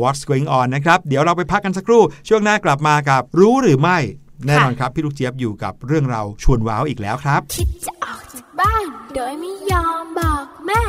[0.00, 3.98] What's Going On นะครับ เดี๋ยวเราไปพักกันสักครู่ ช่วงหน้ากลับมากับรู้หรือไม่
[4.46, 10.82] แน่นอนครับ พี่ลูกเจี๊ยบอยู่กับเรื่องราวชวนว้าวอีกแล้วครับ คิดจะออกจากบ้าน โดยไม่ยอมบอกแม่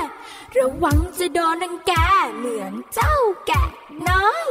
[0.58, 1.94] ระวังจะโดนรังแก
[2.38, 3.16] เหมือนเจ้า
[3.48, 3.64] แกะ
[4.10, 4.46] น้อย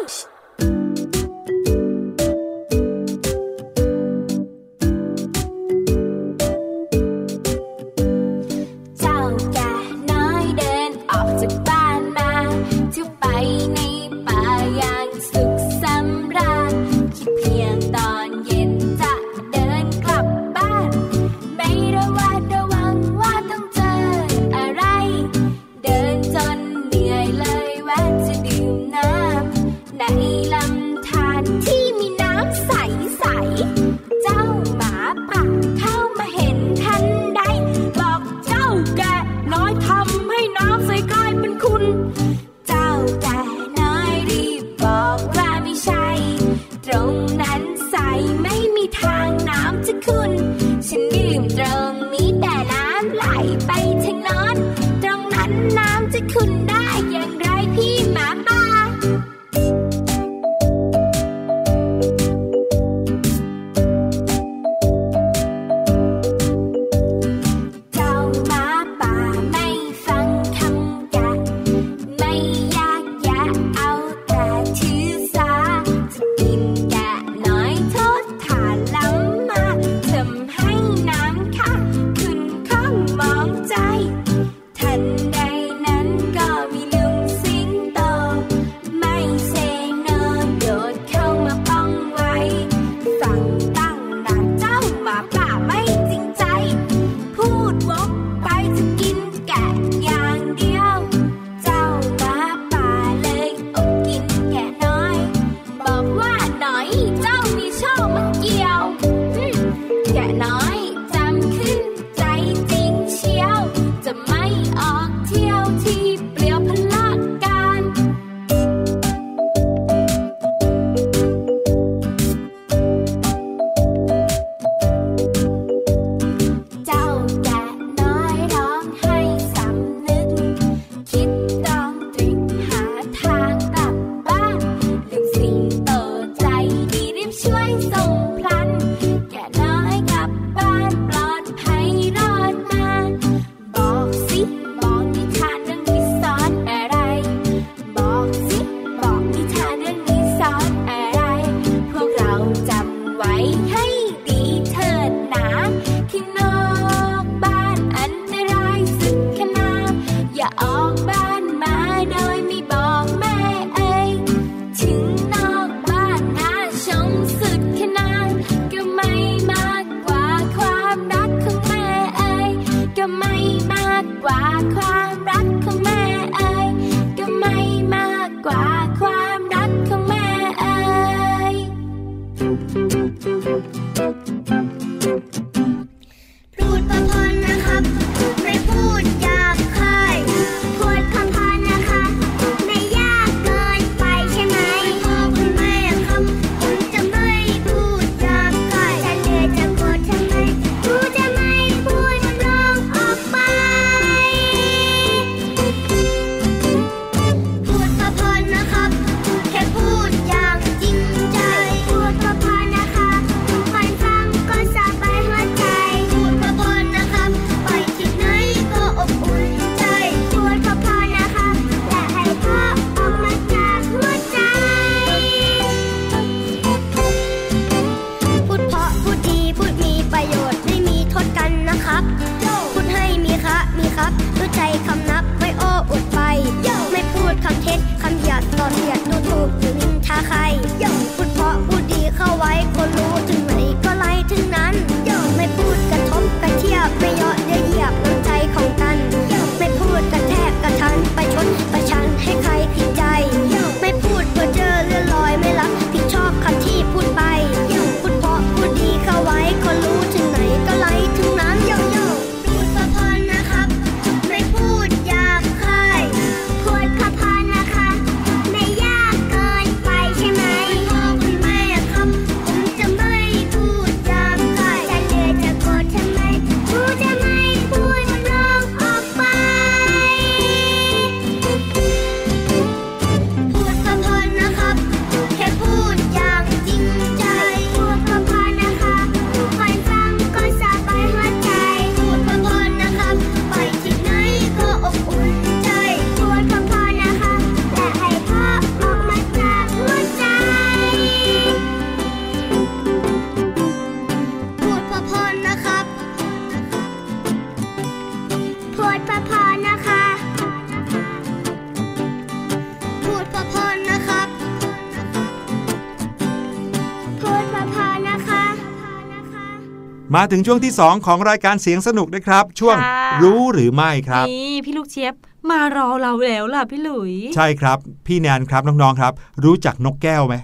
[320.14, 325.14] มาถึงช่วงที่ 2 ของรายการเสียงสนุกนะครับ ช่วงค่ะรู้หรือไม่ครับนี่พี่ลูกเชียบ
[325.50, 329.12] มารอเราแล้วล่ะพี่หลุย ใช่ครับ พี่แนนครับน้องๆครับ
[329.44, 330.36] รู้จักนกแก้วไหม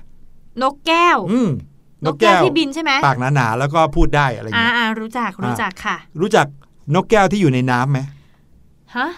[0.63, 1.49] นกแก้ว อืม
[2.05, 6.47] นกแก้วที่บินใช่ไหมปากหนาๆแล้วก็พูดได้อะไรอ่าเงี้ยอ่ารู้จักรู้จักค่ะ รู้จัก
[6.95, 7.99] นกแก้วที่อยู่ในน้ำไหม
[8.97, 9.09] ฮะ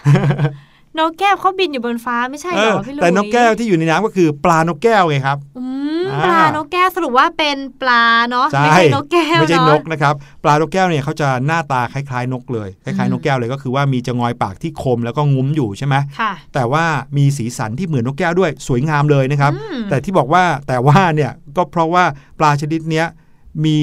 [0.99, 5.65] นกแก้วเขาบินอยู่บนฟ้าไม่ใช่เอเหรออพี่หลุยแต่นกแก้วที่อยู่ในน้ำก็คือปลานกแก้วไงครับอื
[6.03, 10.13] มอ่าปลานกแก้วสรุปว่าเป็นปลาเนาะใช่ไม่ใช่นกแก้วไม่ใช่นเนาะกนะครับ
[10.43, 16.85] ปลานกแก้วเนี่ยเขาจะหน้าตาคล้ายๆ นกเลยคล้ายๆนกแก้วเลยก็คือว่ามีจะงอยปากที่คมแล้วก็งุ้มอยู่ใช่ไหมค่ะแต่ว่า
[17.17, 22.03] มีสีสันที่เหมือนนกแก้วด้วยสวยงามเลยนะครับอืมแต่ที่บอกว่าแต่ว่าเนี่ยก็เพราะว่า
[22.39, 23.07] ปลาชนิดเนี้ย
[23.65, 23.77] มี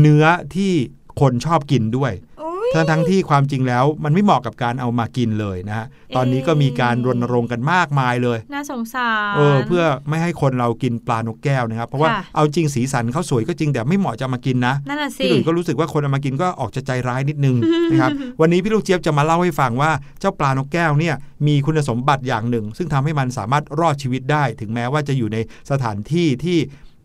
[0.00, 0.72] เนื้อที่
[1.20, 17.56] คนชอบกินด้วยอุ๊ย ทั้งทั้งที่ความจริงแล้วมันไม่เหมาะกับการเอามากินเลยนะฮะตอนนี้ก็มีการรณรงค์กันมากมายเลย น่าสงสารเออเพื่อไม่ให้คนเรากินปลานกแก้วนะครับ เพราะว่าค่ะเอาจริงสีสันเขาสวยก็จริงแต่ไม่เหมาะจะมากินนะนั่นน่ะสิพี่หลุยส์ก็รู้สึกว่าคนเอามากินก็ออกจะใจร้ายนิดนึง
[17.90, 18.10] นะครับ
[18.40, 21.14] วันนี้พี่ลูกเจี๊ยบจะมาเล่าให้ฟังว่าเจ้าปลานกแก้วเนี่ย
[21.46, 25.38] มีคุณสมบัติอย่างหนึ่ง ซึ่งทำให้มันสามารถรอดชีวิตได้ ถึงแม้ว่าจะอยู่ใน
[25.70, 26.58] สถานที่ที่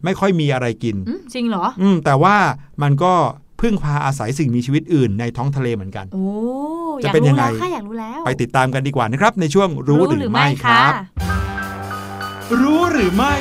[0.03, 2.36] ไม่ค่อยมีอะไรกินอืมจริงเหรอ อืมแต่ว่า
[2.82, 3.13] มันก็
[3.62, 6.28] พึ่งพาอาศัยสิ่งมีชีวิตอื่นในท้องทะเลเหมือนกัน โอ้
[7.01, 10.93] อจะยากเป็นยัรู้งไงแล้วค่ะอยากรู้แล้ว ไปติดตามกันดีกว่านะครับ ในช่วงรู้หรือไม่ครับ
[12.62, 13.34] รู้หรือไม่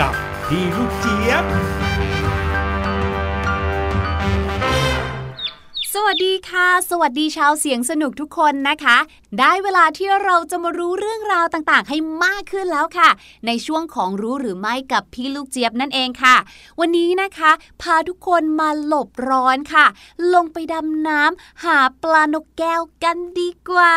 [0.00, 0.12] กับ
[0.48, 1.44] พี่ลูกเจี๊ยบ
[5.94, 8.96] สวัสดีค่ะ สวัสดีชาวเสียงสนุกทุกคนนะคะ
[9.38, 13.10] ได้เวลาที่เราจะมารู้เรื่องราวต่างๆ ให้มากขึ้นแล้วค่ะ
[13.46, 16.36] ในช่วงของรู้หรือไม่กับพี่ลูกเจี๊ยบนั่นเองค่ะ
[16.80, 17.50] วันนี้นะคะ
[17.82, 19.86] พาทุกคนมาหลบร้อนค่ะ
[20.34, 23.94] ลงไปดำน้ำหาปลานกแก้วกันดีกว่า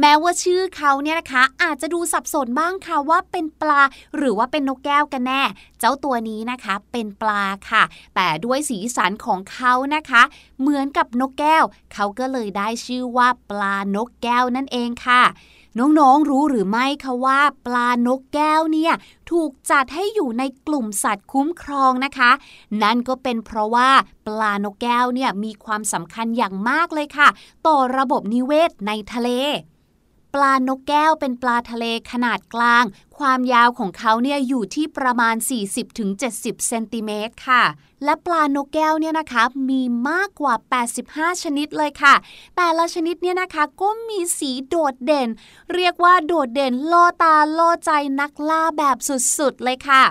[0.00, 3.82] แม้ว่าชื่อเขาเนี่ยนะคะ อาจจะดูสับสนบ้างค่ะว่าเป็นปลา
[4.16, 5.42] หรือว่าเป็นนกแก้วกันแน่
[5.80, 7.82] เจ้าตัวนี้นะคะเป็นปลาค่ะ
[8.14, 10.22] แต่ด้วยสีสันของเขานะคะ
[10.60, 15.22] เหมือนกับนกแก้ว เขาก็เลยได้ชื่อว่าปลานกแก้วนั่นเองค่ะ
[15.78, 18.92] น้องๆ รู้หรือไม่คะว่าปลานกแก้วเนี่ย
[19.30, 22.30] ถูกจัดให้อยู่ในกลุ่มสัตว์คุ้มครองนะคะ
[22.82, 23.90] นั่นก็เป็นเพราะว่า
[24.26, 27.28] ปลานกแก้วเนี่ยมีความสำคัญอย่างมากเลยค่ะ
[27.66, 29.30] ต่อระบบนิเวศในทะเล
[30.34, 32.84] ปลานกแก้วเป็นปลาทะเลขนาดกลาง
[33.18, 35.34] ความยาวของเขาเนี่ยอยู่ที่ประมาณ
[36.00, 37.64] 40-70 เซนติเมตรค่ะ
[38.04, 40.54] และปลานกแก้วเนี่ยนะคะมีมากกว่า
[40.98, 42.14] 85 ชนิดเลยค่ะ
[42.56, 45.28] แต่ละชนิดเนี่ยนะคะก็มีสีโดดเด่น
[45.74, 48.96] เรียกว่าโดดเด่นล่อตาล่อใจนักล่าแบบ
[49.38, 50.02] สุดๆเลยค่ะ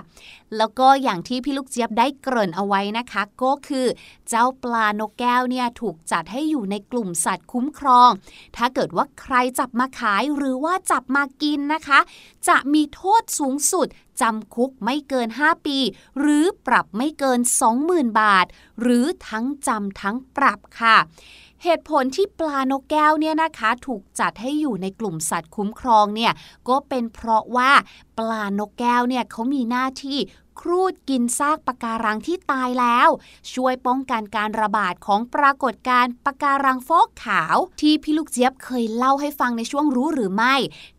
[0.56, 3.86] แล้วก็อย่างที่พี่ลูกเจี๊ยบได้เกริ่นเอาไว้นะคะ ก็คือ
[4.28, 8.10] เจ้าปลานกแก้วเนี่ยถูกจัดให้อยู่ในกลุ่มสัตว์คุ้มครอง
[8.56, 11.98] ถ้าเกิดว่าใครจับมาขายหรือว่าจับมากินนะคะ
[12.48, 13.86] จะมีโทษสูงสุด
[14.20, 15.78] จำคุกไม่เกิน 5 ปี
[16.20, 17.40] หรือปรับไม่เกิน
[17.78, 18.46] 20,000 บาท
[18.80, 20.98] หรือทั้งจำทั้งปรับค่ะ
[21.64, 26.32] เหตุผลที่ปลานกแก้วเนี่ยนะคะถูกจัดให้อยู่ในกลุ่มสัตว์คุ้มครองเนี่ย
[26.68, 27.72] ก็เป็นเพราะว่า
[28.18, 30.18] ปลานกแก้วเนี่ยเขามีหน้าที่
[30.60, 33.08] ครูดกินซากปะการังที่ตายแล้ว
[33.52, 40.54] ช่วยป้องกันการระบาดของปรากฏการณ์ปะการังฟอกขาว ที่พี่ลูกเจี๊ยบเคยเล่าให้ฟังในช่วงรู้หรือไม่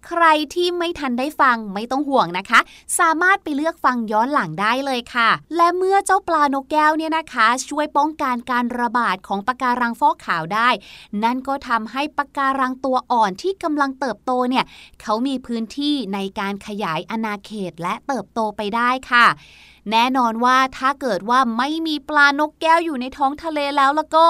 [0.07, 2.59] ใครที่ไม่ทันได้ฟังไม่ต้องห่วงนะคะ
[2.99, 10.69] สามารถไปเลือกฟังย้อนหลังได้เลยค่ะ และเมื่อเจ้าปลานกแก้วเนี่ยนะคะ ช่วยป้องกันการระบาดของปะการังฟอกขาวได้
[11.23, 14.65] นั่นก็ทำให้ปะการังตัวอ่อนที่กำลังเติบโตเนี่ย
[15.01, 19.25] เขามีพื้นที่ในการขยายอาณาเขตและเติบโตไปได้ค่ะ
[19.91, 24.25] แน่นอนว่าถ้าเกิดว่าไม่มีปลานกแก้วอยู่ในท้องทะเลแล้วแล้วก็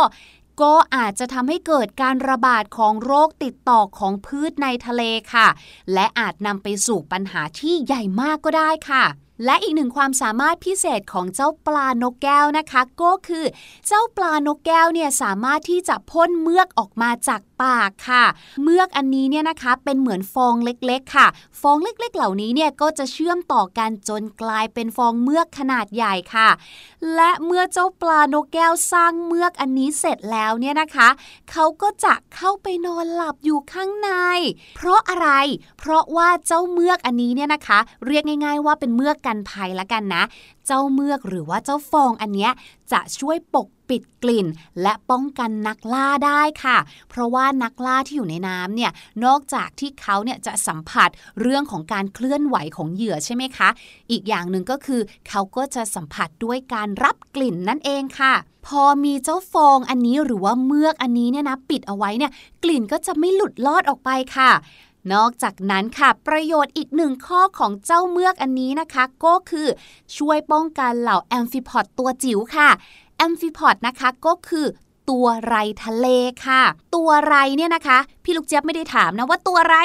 [0.62, 5.04] ก็อาจจะทำให้เกิดการระบาดของโรคติดต่อของพืชในทะเล
[5.34, 5.48] ค่ะ
[5.94, 9.06] และอาจนำไปสู่ปัญหาที่ใหญ่มากก็ได้ค่ะ
[9.46, 13.46] และอีกหนึ่งความสามารถพิเศษของเจ้าปลานกแก้วนะคะ ก็คือ
[13.88, 18.24] เจ้าปลานกแก้วเนี่ยสามารถที่จะพ่นเมือกออกมาจาก ปากค่ะ
[18.64, 21.28] เมือกอันนี้เนี่ยนะคะเป็นเหมือนฟองเล็กๆ ค่ะ
[21.62, 26.50] ฟองเล็กๆ เหล่านี้เนี่ยก็จะเชื่อมต่อกันจนกลายเป็นฟองเมือกขนาดใหญ่ค่ะ
[27.16, 31.10] และเมื่อเจ้าปลานกแก้วสร้างเมือกอันนี้เสร็จแล้วเนี่ยนะคะ
[31.52, 34.10] เขาก็จะเข้าไปนอนหลับอยู่ข้างใน
[34.76, 35.30] เพราะอะไร
[35.80, 40.24] เพราะว่าเจ้าเมือกอันนี้เนี่ยนะคะ เรียกง่าย ๆ ว่าเป็นเมือกกันภัยละกันนะ
[40.68, 42.52] เจ้าเมือกหรือว่าเจ้าฟองอันเนี้ย
[42.92, 44.48] จะช่วยปก ปิดกลิ่น
[44.82, 46.78] และป้องกันนักล่าได้ค่ะ
[47.10, 48.92] เพราะว่านักล่าที่อยู่ในน้ำเนี่ย
[49.26, 51.10] นอกจากที่เขาเนี่ยจะสัมผัส
[51.42, 53.70] เรื่องของการเคลื่อนไหวของเหยื่อใช่ไหมคะ
[54.12, 58.34] อีกอย่างหนึ่งก็คือเขาก็จะสัมผัสด้วยการรับกลิ่นนั่นเองค่ะ
[58.68, 62.32] พอมีเจ้าฟองอันนี้หรือว่าเมือกอันนี้เนี่ยนะปิดเอาไว้เนี่ย
[62.64, 64.52] กลิ่นก็จะไม่หลุดลอดออกไปค่ะ
[65.14, 69.68] นอกจากนั้นค่ะ ประโยชน์อีกหนึ่งข้อของเจ้าเมือกอันนี้นะคะ ก็คือ
[70.18, 72.70] ช่วยป้องกันเหล่าแอมฟิพอดตัวจิ๋วค่ะ
[73.24, 74.66] อมฟิพอดนะคะก็คือ
[75.10, 76.08] ตัวไรทะเล
[76.46, 76.62] ค่ะ
[76.96, 79.76] ตัวไรเนี่ยนะคะ พี่ลูกเจี๊ยบไม่ได้ถามนะว่าตัวไร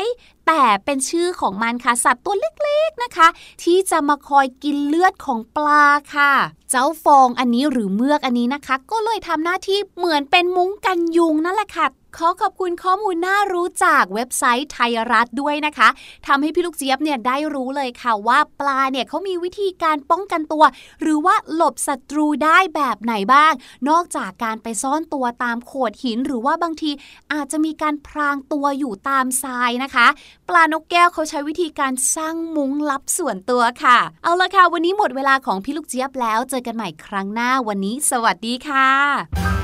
[0.46, 3.28] แต่เป็นชื่อของมันค่ะ สัตว์ตัวเล็กๆนะคะ
[3.62, 5.84] ที่จะมาคอยกินเลือดของปลา
[6.14, 6.32] ค่ะ
[6.70, 11.86] เจ้าฟองอันนี้หรือเมือกอันนี้นะคะ ก็เลยทำหน้าที่เหมือนเป็นมุ้งกันยุงนั่นแหละค่ะ
[12.22, 15.88] ขอขอบคุณข้อมูลน่ารู้จากเว็บไซต์ไทยรัฐด้วยนะคะ
[16.26, 20.64] ทำให้พี่ลูกเจี๊ยบเนี่ยได้รู้เลยค่ะว่าปลาเนี่ยเขามีวิธีการป้องกันตัว
[21.02, 23.52] หรือว่าหลบศัตรูได้แบบไหนบ้าง
[23.88, 26.90] นอกจากการไปซ่อนตัวตามโขดหิน หรือว่าบางที
[27.32, 30.06] อาจจะมีการพรางตัวอยู่ตามทรายนะคะ
[30.48, 39.57] ปลานกแก้วเขาใช้วิธีการสร้างมุ้งลับส่วนตัวค่ะ เอาละค่ะ วันนี้หมดเวลาของพี่ลูกเจี๊ยบแล้ว เจอกันใหม่ครั้งหน้าวันนี้ สวัสดีค่ะ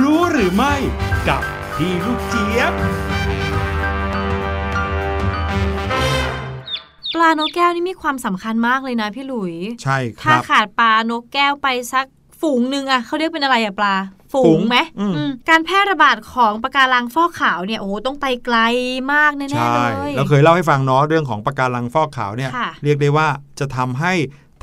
[0.00, 0.74] รู้หรือไม่
[1.28, 1.42] กับ
[1.76, 2.72] พี่ลูกเจี๊ยบ
[7.14, 12.06] ปลานกแก้วนี่มีความสำคัญมากเลยนะพี่หลุย ใช่คถ้ารับ ขาดปลานกแก้วไปสัก
[12.40, 13.94] ฝูงหนึ่งอะเขาเรียกเป็นอะไรอะปลา
[14.32, 18.58] ฝูฝูงงไหมอืม อืมการแพร่ระบาดของปะการังฟอกขาวเนี่ยโอ้โหต้องไปไกล
[19.12, 23.28] มากแน่ๆใช่เลย เราเคยเล่าให้ฟังเนาะเรื่องของปะการังฟอกขาวเนี่ย ค่ะ เรียกได้ว่า
[23.60, 24.12] จะทำให้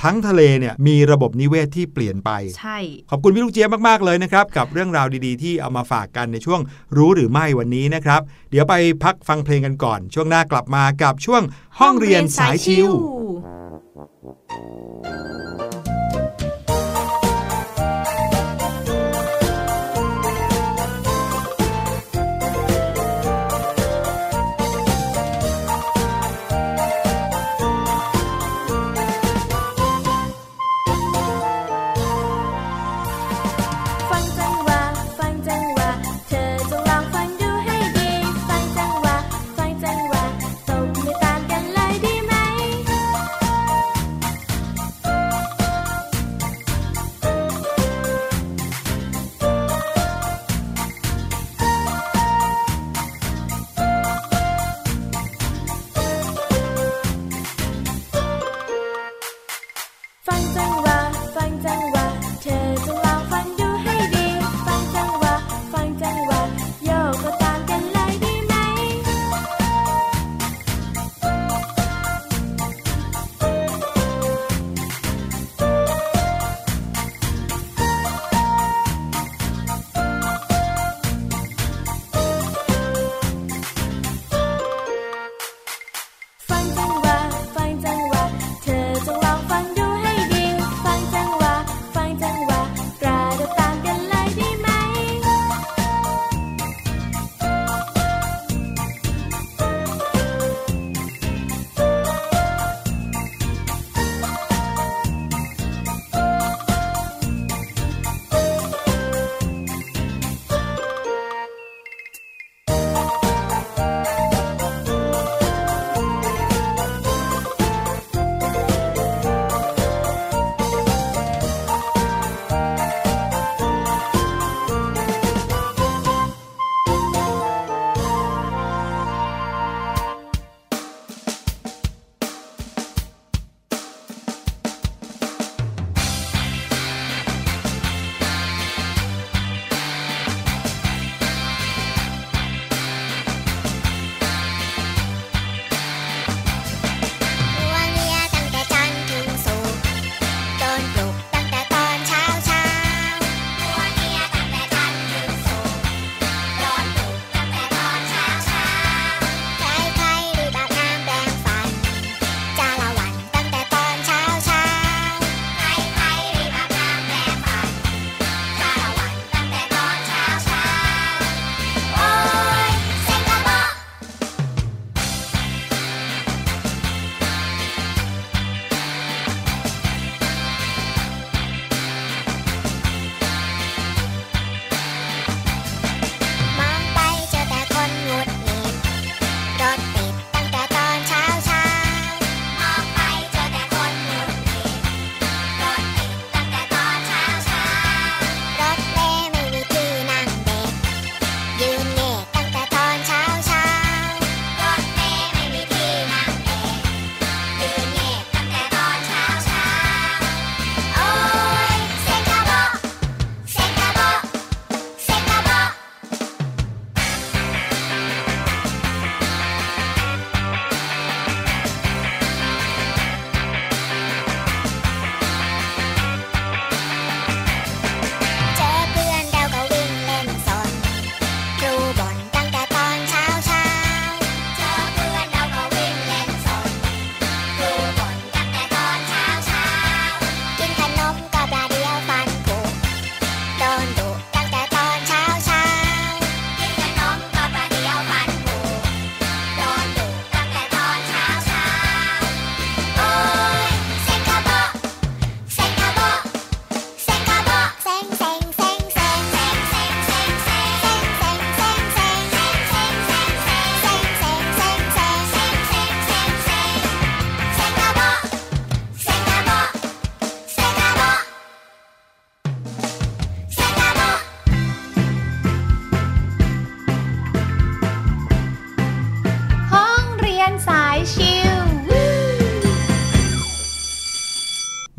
[0.03, 2.77] ทั้งทะเลเนี่ยมีระบบนิเวศที่เปลี่ยนไป ใช่
[3.09, 6.59] ขอบคุณพี่ลูกเจี๊ยบมากๆเลยนะครับ กับเรื่องราวดีๆ ที่เอามาฝากกันในช่วง
[6.97, 8.21] รู้หรือไม่วันนี้นะครับ
[8.51, 8.73] เดี๋ยวไป
[9.03, 11.41] พักฟังเพลงกันก่อน ช่วงหน้ากลับมากับช่วง
[11.79, 12.89] ห้องเรียนสายชิว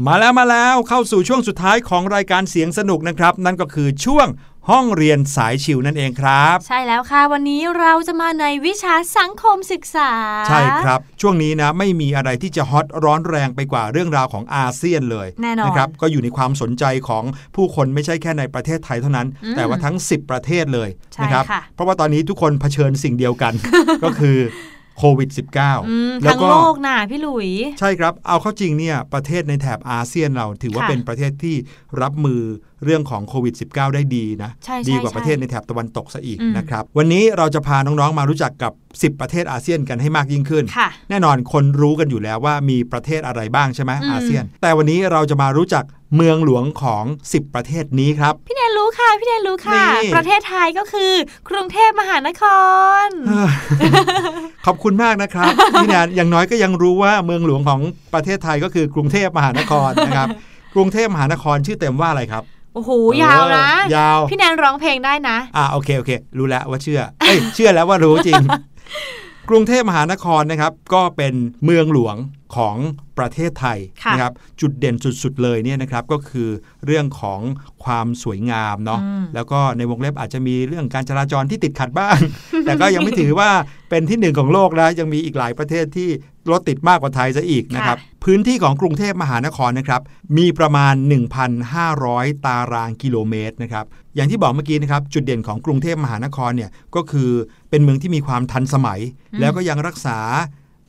[0.06, 4.26] มาแล้วมาแล้วเข้าสู่ช่วงสุดท้ายของรายการเสียงสนุกนะครับ นั่นก็คือช่วง
[4.70, 10.10] ห้องเรียนสายชิวนั่นเองครับ ใช่แล้วค่ะ วันนี้เราจะมาในวิชาสังคมศึกษา
[10.48, 17.24] ใช่ครับ ช่วงนี้นะไม่มีอะไรที่จะฮอตร้อนแรงไปกว่าเรื่องราวของอาเซียนเลยแน่นอนนะครับก็อยู่ในความสนใจของ
[17.56, 23.52] ผู้คนไม่ใช่แค่ในประเทศไทยเท่านั้นอืมแต่ว่าทั้ง 10 ประเทศเลยใช่นะครับค่ะเพราะว่าตอนนี้ทุกคนเผชิญสิ่งเดียวกัน
[24.04, 24.38] ก็คือ
[25.00, 25.30] โควิด
[25.88, 27.48] อืม -19 แล้วทั้งก็โลกน่ะพี่หลุย
[27.80, 31.56] ใช่ครับ เอาเข้าจริงเนี่ยประเทศในแถบอาเซียนเราถือว่าค่ะเป็นประเทศที่
[32.02, 32.40] รับมือ
[32.84, 45.84] เรื่องของโควิด -19 ได้ดีนะใช่ใช่ดีกว่าใช่ประเทศในแถบตะวันตกซะอีกอืมนะครับ วันนี้เราจะพาน้องๆมารู้จักกับ 10 ประเทศอาเซียนกันให้มากยิ่งขึ้นค่ะแน่นอนคนรู้กันอยู่แล้วว่ามีประเทศอะไรบ้างใช่ไหมอืมอาเซียน แต่วันนี้เราจะมารู้จัก
[46.16, 51.12] เมืองหลวงของ 10 ประเทศนี้ครับ พี่แนนรู้ค่ะ พี่แนนรู้ค่ะนี่ประเทศไทยก็คือ
[51.48, 52.44] กรุงเทพมหานค
[53.06, 53.08] ร
[54.66, 55.52] ขอบคุณมากนะครับ
[55.82, 57.80] พี่แนนอย่างน้อยก็ยังรู้ว่าเมืองหลวงของ
[58.14, 60.28] ประเทศไทยก็คือกรุงเทพมหานครนะครับ
[60.74, 62.42] กรุงเทพมหานครชื่อเต็มว่าอะไรครับ
[62.74, 62.90] โอ้โห
[63.22, 68.42] ยาวนะเออยาว พี่แนนร้องเพลงได้นะ อ่าโอเคโอเค รู้แล้วว่าเชื่อเอ้ยเชื่อแล้วว่ารู้จริง
[69.50, 71.34] กรุงเทพมหานครนะครับ ก็เป็น
[71.64, 72.16] เมืองหลวง
[72.56, 72.76] ของ
[73.18, 76.48] ประเทศไทยค่ะนะครับจุดเด่นสุดๆเลยเนี่ยนะครับก็คือ
[76.86, 77.40] เรื่องของ
[77.84, 82.18] ความสวยงามเนาะอืมแล้วก็ในวงเล็บอาจจะมีเรื่องการจราจรที่ติดขัดบ้าง
[82.64, 83.50] แต่ก็ยังไม่ถือว่า
[83.90, 86.08] เป็นที่หนึ่งของโลกนะยังมีอีกหลายประเทศที่
[86.50, 90.02] รถติดมากกว่าไทยซะอีกนะครับพื้นที่ของกรุงเทพมหานครนะครับ
[90.38, 90.94] มีประมาณ
[91.70, 93.84] 1,500 ตารางกิโลเมตรนะครับ
[94.14, 97.30] อย่างที่บอกเมื่อกี้นะครับจุดเด่นของกรุงเทพมหานครเนี่ยก็คือ
[97.70, 99.00] เป็นเมืองที่มีความทันสมัย
[99.32, 100.18] อืมแล้วก็ยังรักษา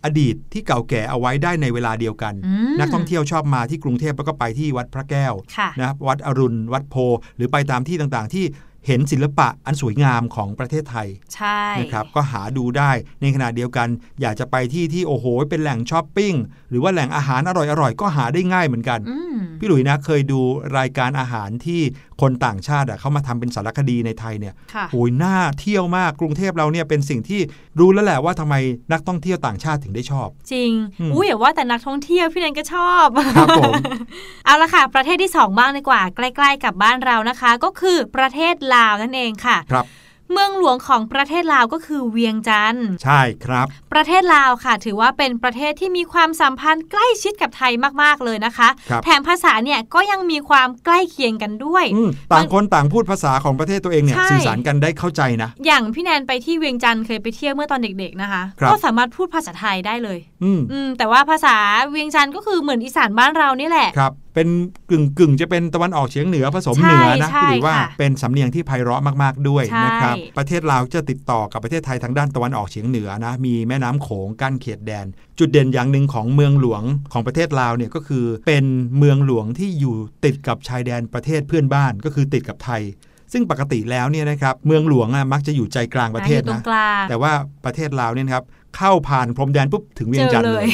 [0.06, 6.96] อดีตที่เก่าแก่เอาไว้ได้ในเวลาเดียวกันอืมนักท่องเที่ยวชอบมาที่กรุงเทพแล้วก็ไปที่วัดพระแก้วค่ะนะวัดอรุณ วัดโพ
[7.36, 8.46] หรือไปตามที่ต่างๆ ที่
[8.88, 12.92] เห็นศิลปะอันสวยงามของประเทศไทยใช่นะครับก็หาดูได้
[13.22, 13.88] ในขณะเดียวกัน
[14.22, 16.34] อยากจะไปที่ที่โอ้โหเป็นแหล่งช้อปปิ้ง
[16.72, 17.52] หรือว่าแหล่งอาหารอ
[17.82, 20.40] ร่อยๆ ก็หาได้ง่ายเหมือนกันอืมพี่หลุยนะเคยดู
[20.78, 21.82] รายการอาหารที่
[22.22, 27.42] คนต่างชาติอะเขามาทำเป็นสารคดีในไทยเนี่ยค่ะโอ้ยน่าเที่ยวมากกรุงเทพเราเนี่ยเป็นสิ่งที่
[27.80, 28.56] รู้แล้วแหละว่าทำไม
[28.92, 33.08] นักท่องเที่ยวต่างชาติถึงได้ชอบ จริงอืมอุ้ยอย่าว่าแต่นักท่องเที่ยวพี่แนนก็ชอบ
[33.38, 33.74] ครับผม
[34.46, 39.86] เอาละค่ะ ประเทศที่สองบ้างดีกว่า ใกล้ ๆ กับบ้านเรานะคะ ก็คือประเทศลาวนั่นเองค่ะครับ
[40.32, 47.74] เมืองหลวงของประเทศลาวก็คือเวียงจันทร์ใช่ครับ ประเทศลาวค่ะ ถือว่าเป็นประเทศที่มีความสัมพันธ์ใกล้ชิดกับไทย
[48.04, 61.56] มากๆเลยนะคะครับแถมภาษาเนี่ยก็ยังมีความใกล้เคียงกันด้วยอืมต่างคนต่างพูดภาษาของประเทศตัวเองเนี่ยใช่สื่อสารกันได้เข้าใจนะ อย่างพี่แนนไปที่เวียงจันทร์เคยไปเที่ยวเมื่อตอนเด็ก ๆนะคะครับก็สามารถพูดภาษาไทยได้เลยอืมอืมแต่ว่าภาษา
[61.92, 64.48] เวียงจันทร์ก็คือเหมือนอีสานบ้านเรานี่แหละครับ เป็น
[64.90, 75.06] กึ่งกึ่งจะเป็นตะวันออกเฉียงเหนือผสมใช่เหนือนะใช่หรือว่าค่ะเป็นสำเนียงที่ไพเราะมาก ๆ ด้วยใช่นะครับ ประเทศลาวจะติดต่อกับประเทศไทยทางด้านตะวันออกเฉียงเหนือนะมีแม่น้ำโขงกั้นเขตแดน
[75.40, 78.66] จุดเด่นอย่างหนึ่งของเมืองหลวงของประเทศลาวเนี่ยก็คือ เป็น
[78.98, 82.84] เมืองหลวงที่อยู่ติดกับชายแดนประเทศเพื่อนบ้านก็คือติดกับไทย
[83.34, 87.32] ซึ่งปกติแล้วเนี่ยนะครับเมืองหลวงอะมักจะอยู่ใจกลางประเทศอยู่ตรนะงกลางแต่ว่า
[87.66, 88.46] ประเทศลาวเนี่ยนะครับ
[88.78, 90.68] เข้าผ่านพรมแดนปุ๊บถึงเวียงเจอจันทร์เลเลยย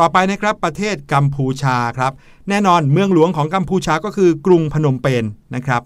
[0.00, 2.12] ต่อไปนะครับประเทศกัมพูชาครับ
[2.48, 5.24] แน่นอนเมืองหลวงของกัมพูชาก็คือกรุงพนมเปญ
[5.54, 5.82] นะครับ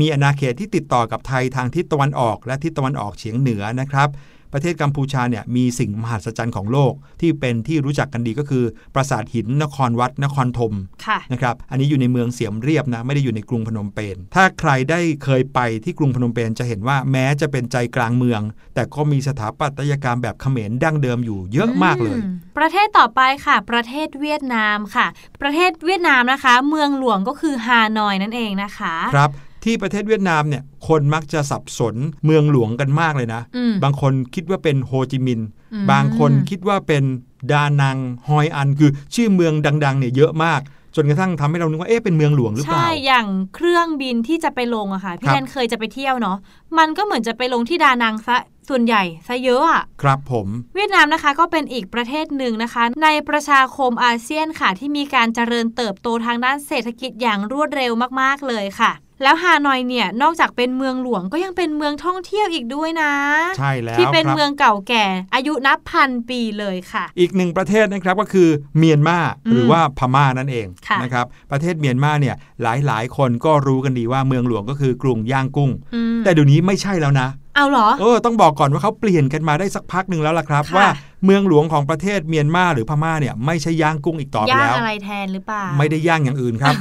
[0.00, 4.08] มีอาณาเขตที่ติดต่อกับไทยทางทิศตะวันออกและทิศตะวันออกเฉียงเหนือนะครับ
[4.54, 10.72] ประเทศกัมพูชาเนี่ยมีสิ่งมหัศจรรย์ของโลก ที่เป็นที่รู้จักกันดีก็คือ ปราสาทหินนครวัดนครธม
[11.06, 18.40] ค่ะนะครับอันนี้อยู่ในเมืองเสียมเรียบนะไม่ได้อยู่ในกรุงพนมเปญถ้าใครได้เคยไปที่กรุงพนมเปญจะเห็นว่าแม้จะเป็นใจกลางเมือง
[18.74, 25.06] แต่ก็มีสถาปัตยกรรมแบบเขมรดั้งเดิมอยู่เยอะมากเลยอืมประเทศต่อไปค่ะ ประเทศเวียดนามค่ะ
[25.42, 29.30] ประเทศเวียดนามนะคะ เมืองหลวงก็คือฮานอยนั่นเองนะคะ ครับ
[29.64, 31.94] ที่ประเทศเวียดนามเนี่ยคนมักจะสับสน
[32.24, 37.04] เมืองหลวงกันมากเลยนะอืมบางคนคิดว่าเป็นโฮจิมินห์อืมบางคนคิดว่าเป็น
[37.52, 37.98] ดานัง
[38.28, 39.52] ฮอยอันคือชื่อเมือง
[39.84, 40.60] ดังๆเนี่ยเยอะมาก
[40.96, 46.36] จนกระทั่งทำให้เรานึกว่าเอ๊ะเป็นเมืองหลวงหรือเปล่า ใช่ อย่างเครื่องบินที่จะไปลงอะค่ะ พี่ครับแนนเคยจะไปเที่ยวเนาะ
[46.78, 48.36] มันก็เหมือนจะไปลงที่ดานังซะ
[48.68, 58.92] ส่วนใหญ่ซะเยอะอะครับผม เวียดนามนะคะก็เป็นอีกประเทศหนึ่งนะคะ ในประชาคมอาเซียนค่ะ ที่มีการเจริญเติบโตทางด้านเศรษฐกิจอย่างรวดเร็วมากๆเลยค่ะ
[59.22, 63.12] แล้วฮานอยเนี่ยนอกจากเป็นเมืองหลวงก็ยังเป็นเมืองท่องเที่ยวอีกด้วยนะ
[63.58, 65.04] ใช่แล้วที่เป็นครับเมืองเก่าแก่
[65.34, 68.48] อายุนับพันปีเลยค่ะ อีกหนึ่งประเทศนะครับก็คือ
[68.78, 80.88] เมียนมาอืมหรือว่าพม่านั่นเองค่ะนะครับประเทศเมียนมาเนี่ยหลายๆ คนก็รู้กันดีว่าเมืองหลวงก็คือกรุงย่างกุ้งอืมแต่เดี๋ยวนี้ไม่ใช่แล้วนะ เอาเหรอเออต้องบอกก่อนว่าเขาเปลี่ยนกันมาได้สักพักหนึ่งแล้วล่ะครับค่ะว่า
[81.24, 86.74] เมืองหลวงของประเทศเมียนมาหรือพม่าเนี่ยไม่ใช่ย่างกุ้งอีกต่อไปย่างแล้วอะไรแทนหรือเปล่าไม่ได้ย่างอย่างอื่นครับ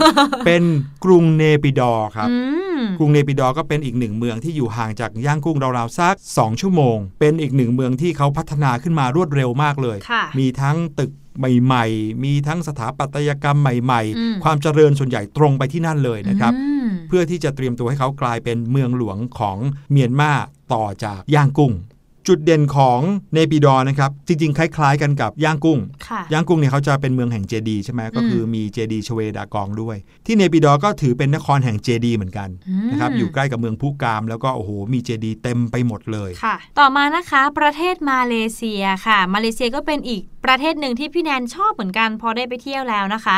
[0.45, 0.63] เป็น
[1.05, 2.37] กรุงเนปิดอร์ครับอื
[2.77, 19.57] มกรุงเนปิดอร์ก็เป็นอีกหนึ่งเมืองที่อยู่ห่างจากย่างกุ้งราวๆสัก2 ชั่วโมง เป็นอีกหนึ่งเมืองที่เขาพัฒนาขึ้นมารวดเร็วมากเลยค่ะมีทั้งตึกใหม่ๆ มีทั้งสถาปัตยกรรมใหม่อืมๆความเจริญส่วนใหญ่ตรงไปที่นั่นเลยนะครับอืมเพื่อที่จะเตรียมตัวให้เขากลายเป็นเมืองหลวงของ
[19.91, 20.31] เมียนมา
[20.73, 21.73] ต่อจากย่างกุ้ง
[22.27, 22.99] จุดเด่นของ
[23.33, 43.37] เนปิดอร์นะครับ จริงๆ คล้ายๆ กันกับย่างกุ้งค่ะย่างกุ้งเนี่ยเขาจะเป็นเมืองแห่งเจดีย์ใช่ไหมก็คือมีเจดีย์ชเวดากองด้วย ที่เนปิดอร์ก็ถือเป็นนครแห่งเจดีย์เหมือนกันอืมนะครับอยู่ใกล้กับเมืองพุกาม แล้วก็โอ้โหมีเจดีย์เต็มไปหมดเลยคค่ะ ต่อมานะคะประเทศมาเลเซียค่ะ มาเลเซียก็เป็นอีกประเทศหนึ่งที่พี่แนนชอบเหมือนกัน พอได้ไปเที่ยวแล้วนะคะ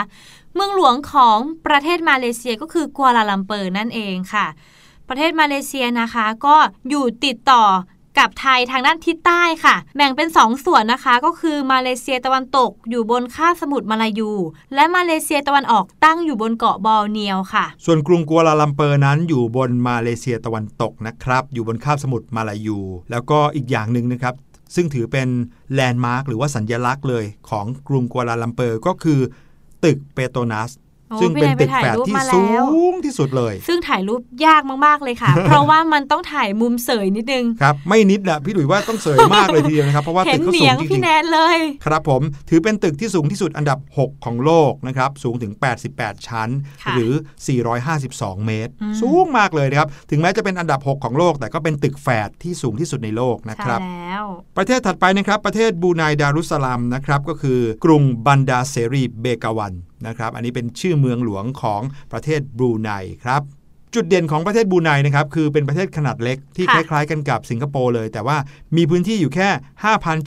[0.55, 4.47] เมืองหลวงของประเทศมาเลเซียก็คือกัวลาลัมเปอร์นั่นเองค่ะ
[5.09, 6.55] ประเทศมาเลเซียนะคะก็
[6.89, 7.63] อยู่ติดต่อ
[8.19, 14.31] กับไทยทางด้านทิศใต้ค่ะ แบ่งเป็นสองส่วนนะคะ ก็คือมาเลเซียตะวันตกอยู่บนคาบสมุทรมาลายู
[14.73, 22.79] และมาเลเซียตะวันออกตั้งอยู่บนเกาะบอร์เนียวค่ะ ส่วนกรุงกัวลาลัมเปอร์นั้นอยู่บนมาเลเซียตะวันตกนะครับ อยู่บนคาบสมุทรมาลายู
[23.11, 24.35] แล้วก็อีกอย่างหนึ่งนะครับ
[24.75, 25.27] ซึ่งถือเป็น
[25.73, 29.19] แลนด์มาร์คหรือว่าสัญลักษณ์เลยของกรุงกัวลาลัมเปอร์ก็คือ
[29.83, 30.71] ตึกเปโตนัส
[31.21, 45.53] ซึ่งเป็นตึกแฝดพี่ที่แนนไปถ่ายรูปมาสูแล้วงที่สุดเลย ซึ่งถ่ายรูปยากมากๆเลยค่ะ เพราะว่ามันต้องถ่ายมุมเสยนิดนึง ครับไม่นิดนะพี่หลุยว่าต้องเสยมากเลยทีเดียวนะครับ เพราะว่าเห็ตึนกเขาเหสูนียงงจพี่ริงแนนเลยๆครับผมถือเป็นตึกที่สูงที่สุดอันดับ 6 ของโลกนะครับ สูงถึง
[45.89, 46.49] 88 ชั้น
[46.83, 47.11] ค่ะหรือ
[47.79, 54.25] 452 เมตรอืมสูงมากเลยนะครับ ถึงแม้จะเป็นอันดับ 6 ของโลก แต่ก็เป็นตึกแฝดที่สูงที่สุดในโลกนะใช่ครับแล้ว
[54.57, 59.73] ประเทศถัดไปนะครับประเทศบรูไนดารุสซาลามนะครับก็คือกรุงบันดาร์เสรีเบกาวัน
[60.07, 61.81] นะครับ อันนี้เป็นชื่อเมืองหลวงของ
[62.11, 62.89] ประเทศบรูไน
[63.25, 63.43] ครับ
[63.97, 68.37] จุดเด่นของประเทศบรูไนนะครับคือเป็นประเทศขนาดเล็กที่ค่ะคล้าย ๆ กันกับสิงคโปร์เลย แต่ว่า
[68.77, 69.49] มีพื้นที่อยู่แค่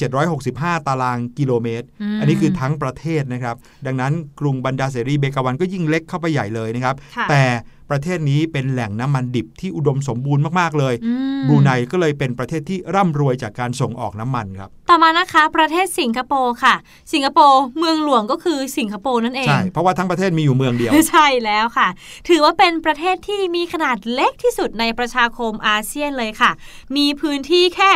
[0.04, 3.56] 5,765 ตารางกิโลเมตร อืมอันนี้คือทั้งประเทศนะครับ
[3.86, 7.42] ดังนั้นกรุงบันดาร์เสรีเบกาวันก็ยิ่งเล็กเข้าไปใหญ่เลยนะครับค่ะแต่
[7.90, 16.74] ประเทศนี้เป็นแหล่งน้ำมันดิบที่อุดมสมบูรณ์มากๆเลยอืมมบรูไนก็เลยเป็นประเทศที่ร่ำรวยจากการส่งออกน้ำมันครับ ต่อมานะคะประเทศสิงคโปร์ค่ะ
[17.12, 21.88] สิงคโปร์เมืองหลวงก็คือสิงคโปร์นั่นเองใช่เพราะว่าทั้งประเทศมีอยู่เมืองเดียวใช่แล้วค่ะ
[22.28, 26.50] ถือว่าเป็นประเทศที่มีขนาดเล็กที่สุดในประชาคมอาเซียนเลยค่ะ
[26.96, 27.92] มีพื้นที่แค่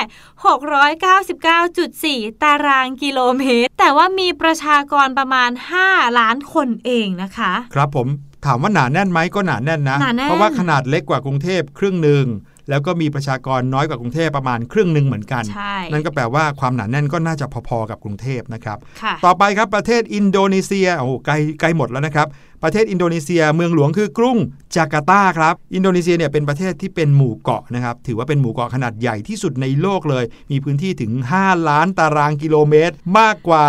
[2.28, 5.50] 699.4 ตารางกิโลเมตร แต่ว่ามีประชากรประมาณ
[5.84, 8.08] 5 ล้านคนเองนะคะ ครับผม
[8.46, 12.26] ถามว่าหนาแน่นไหมก็หนาแน่นนะหนาแน่นเพราะว่าขนาดเล็กกว่ากรุงเทพครึ่งหนึ่ง
[12.70, 22.28] แล้วก็มีประชากรน้อยกว่ากรุงเทพประมาณครึ่งหนึ่งเหมือนกันใช่นั่นก็แปลว่าความหนาแน่นก็น่าจะพอๆกับกรุงเทพนะครับค่ะต่อไปครับประเทศอินโดนีเซีย โอ้โหใกล้ใกล้หมดแล้วนะครับ
[22.64, 24.38] ประเทศอินโดนีเซียเมืองหลวงคือกรุง
[24.76, 33.66] จาการ์ตาครับ อินโดนีเซียเนี่ยเป็นประเทศที่เป็นหมู่เกาะนะครับ ถือว่าเป็นหมู่เกาะขนาดใหญ่ที่สุดในโลกเลย มีพื้นที่ถึง 5 ล้านตารางกิโลเมตร มากกว่า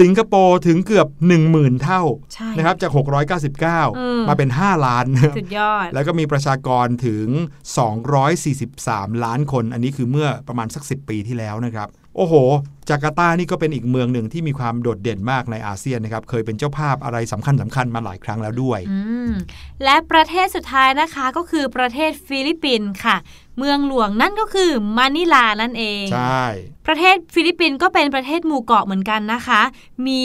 [0.00, 1.08] สิงคโปร์ถึงเกือบ
[1.46, 2.02] 10,000 เท่า
[2.34, 5.06] ใช่นะครับจากอืม699 มาเป็น 5 ล้าน
[5.38, 7.26] สุดยอด แล้วก็มีประชากรถึง
[8.46, 12.34] 243 ล้านคน อันนี้คือเมื่อประมาณสัก 10 ปีที่แล้วนะครับ โอ้โห
[12.88, 18.98] จาการ์ตานี่ก็เป็นอีกเมืองหนึ่งที่มีความโดดเด่นมากในอาเซียนนะครับ เคยเป็นเจ้าภาพอะไรสำคัญสำคัญมาหลายครั้งแล้วด้วยอื
[19.30, 19.32] ม
[19.84, 23.16] และประเทศสุดท้ายนะคะก็คือประเทศฟิลิปปินส์ค่ะ
[23.58, 26.44] เมืองหลวงนั่นก็คือมะนิลานั่นเอง ใช่
[26.86, 29.62] ประเทศฟิลิปปินส์ก็เป็นประเทศหมู่เกาะเหมือนกันนะคะ
[30.06, 30.20] มี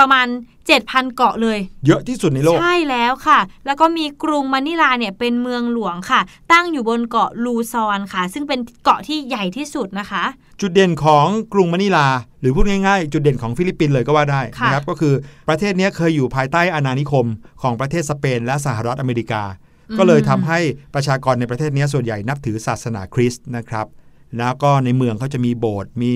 [0.00, 0.26] ประมาณ
[0.70, 6.20] 7,000 เกาะเลย เยอะที่สุดในโลก ใช่แล้วค่ะ แล้วก็มีกรุงมะนิลาเนี่ยเป็นเมืองหลวงค่ะ
[6.52, 10.24] ตั้งอยู่บนเกาะลูซอนค่ะ ซึ่งเป็นเกาะที่ใหญ่ที่สุดนะคะ
[10.60, 12.06] จุดเด่นของกรุงมะนิลา
[12.40, 15.14] หรือพูดง่ายๆ จุดเด่นของฟิลิปปินส์เลยก็ว่าได้ค่ะนะครับก็คือ
[15.48, 17.26] ประเทศเนี้ยเคยอยู่ภายใต้อาณานิคม
[17.62, 19.42] ของประเทศสเปนและสหรัฐอเมริกา
[19.98, 20.58] ก็เลยทำให้
[20.94, 23.86] ประชากรในประเทศเนี้ยส่วนใหญ่นับถือศาสนาคริสต์นะครับ
[24.38, 26.14] แล้วก็ในเมืองเขาจะมีโบสถ์มี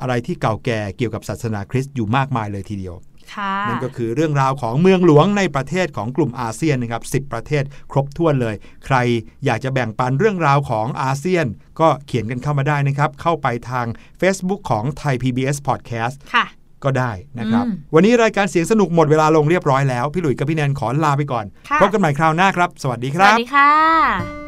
[0.00, 2.96] อะไรที่เก่าแก่เกี่ยวกับศาสนาคริสต์อยู่มากมายเลยทีเดียว
[3.34, 8.54] ค่ะนั่นก็คือเรื่องราวของเมืองหลวงในประเทศของกลุ่มอาเซียนนะครับ 10 ประเทศครบถ้วนเลย
[8.86, 8.96] ใคร
[9.44, 11.46] อยากจะแบ่งปันเรื่องราวของอาเซียน
[11.80, 13.86] ก็เขียนกันเข้ามาได้นะครับ เข้าไปทาง
[14.20, 16.46] Facebook ของไทย PBS Podcast ค่ะ
[16.84, 24.47] ก็ได้นะครับอืมวันนี้รายการเสียงสนุกหมดเวลาลงเรียบร้อยแล้ว พี่หลุยส์กับพี่แนนขอลาไปก่อนค่ะพบกันใหม่คราวหน้าครับ สวัสดีคสรัวัสบดีค่ะ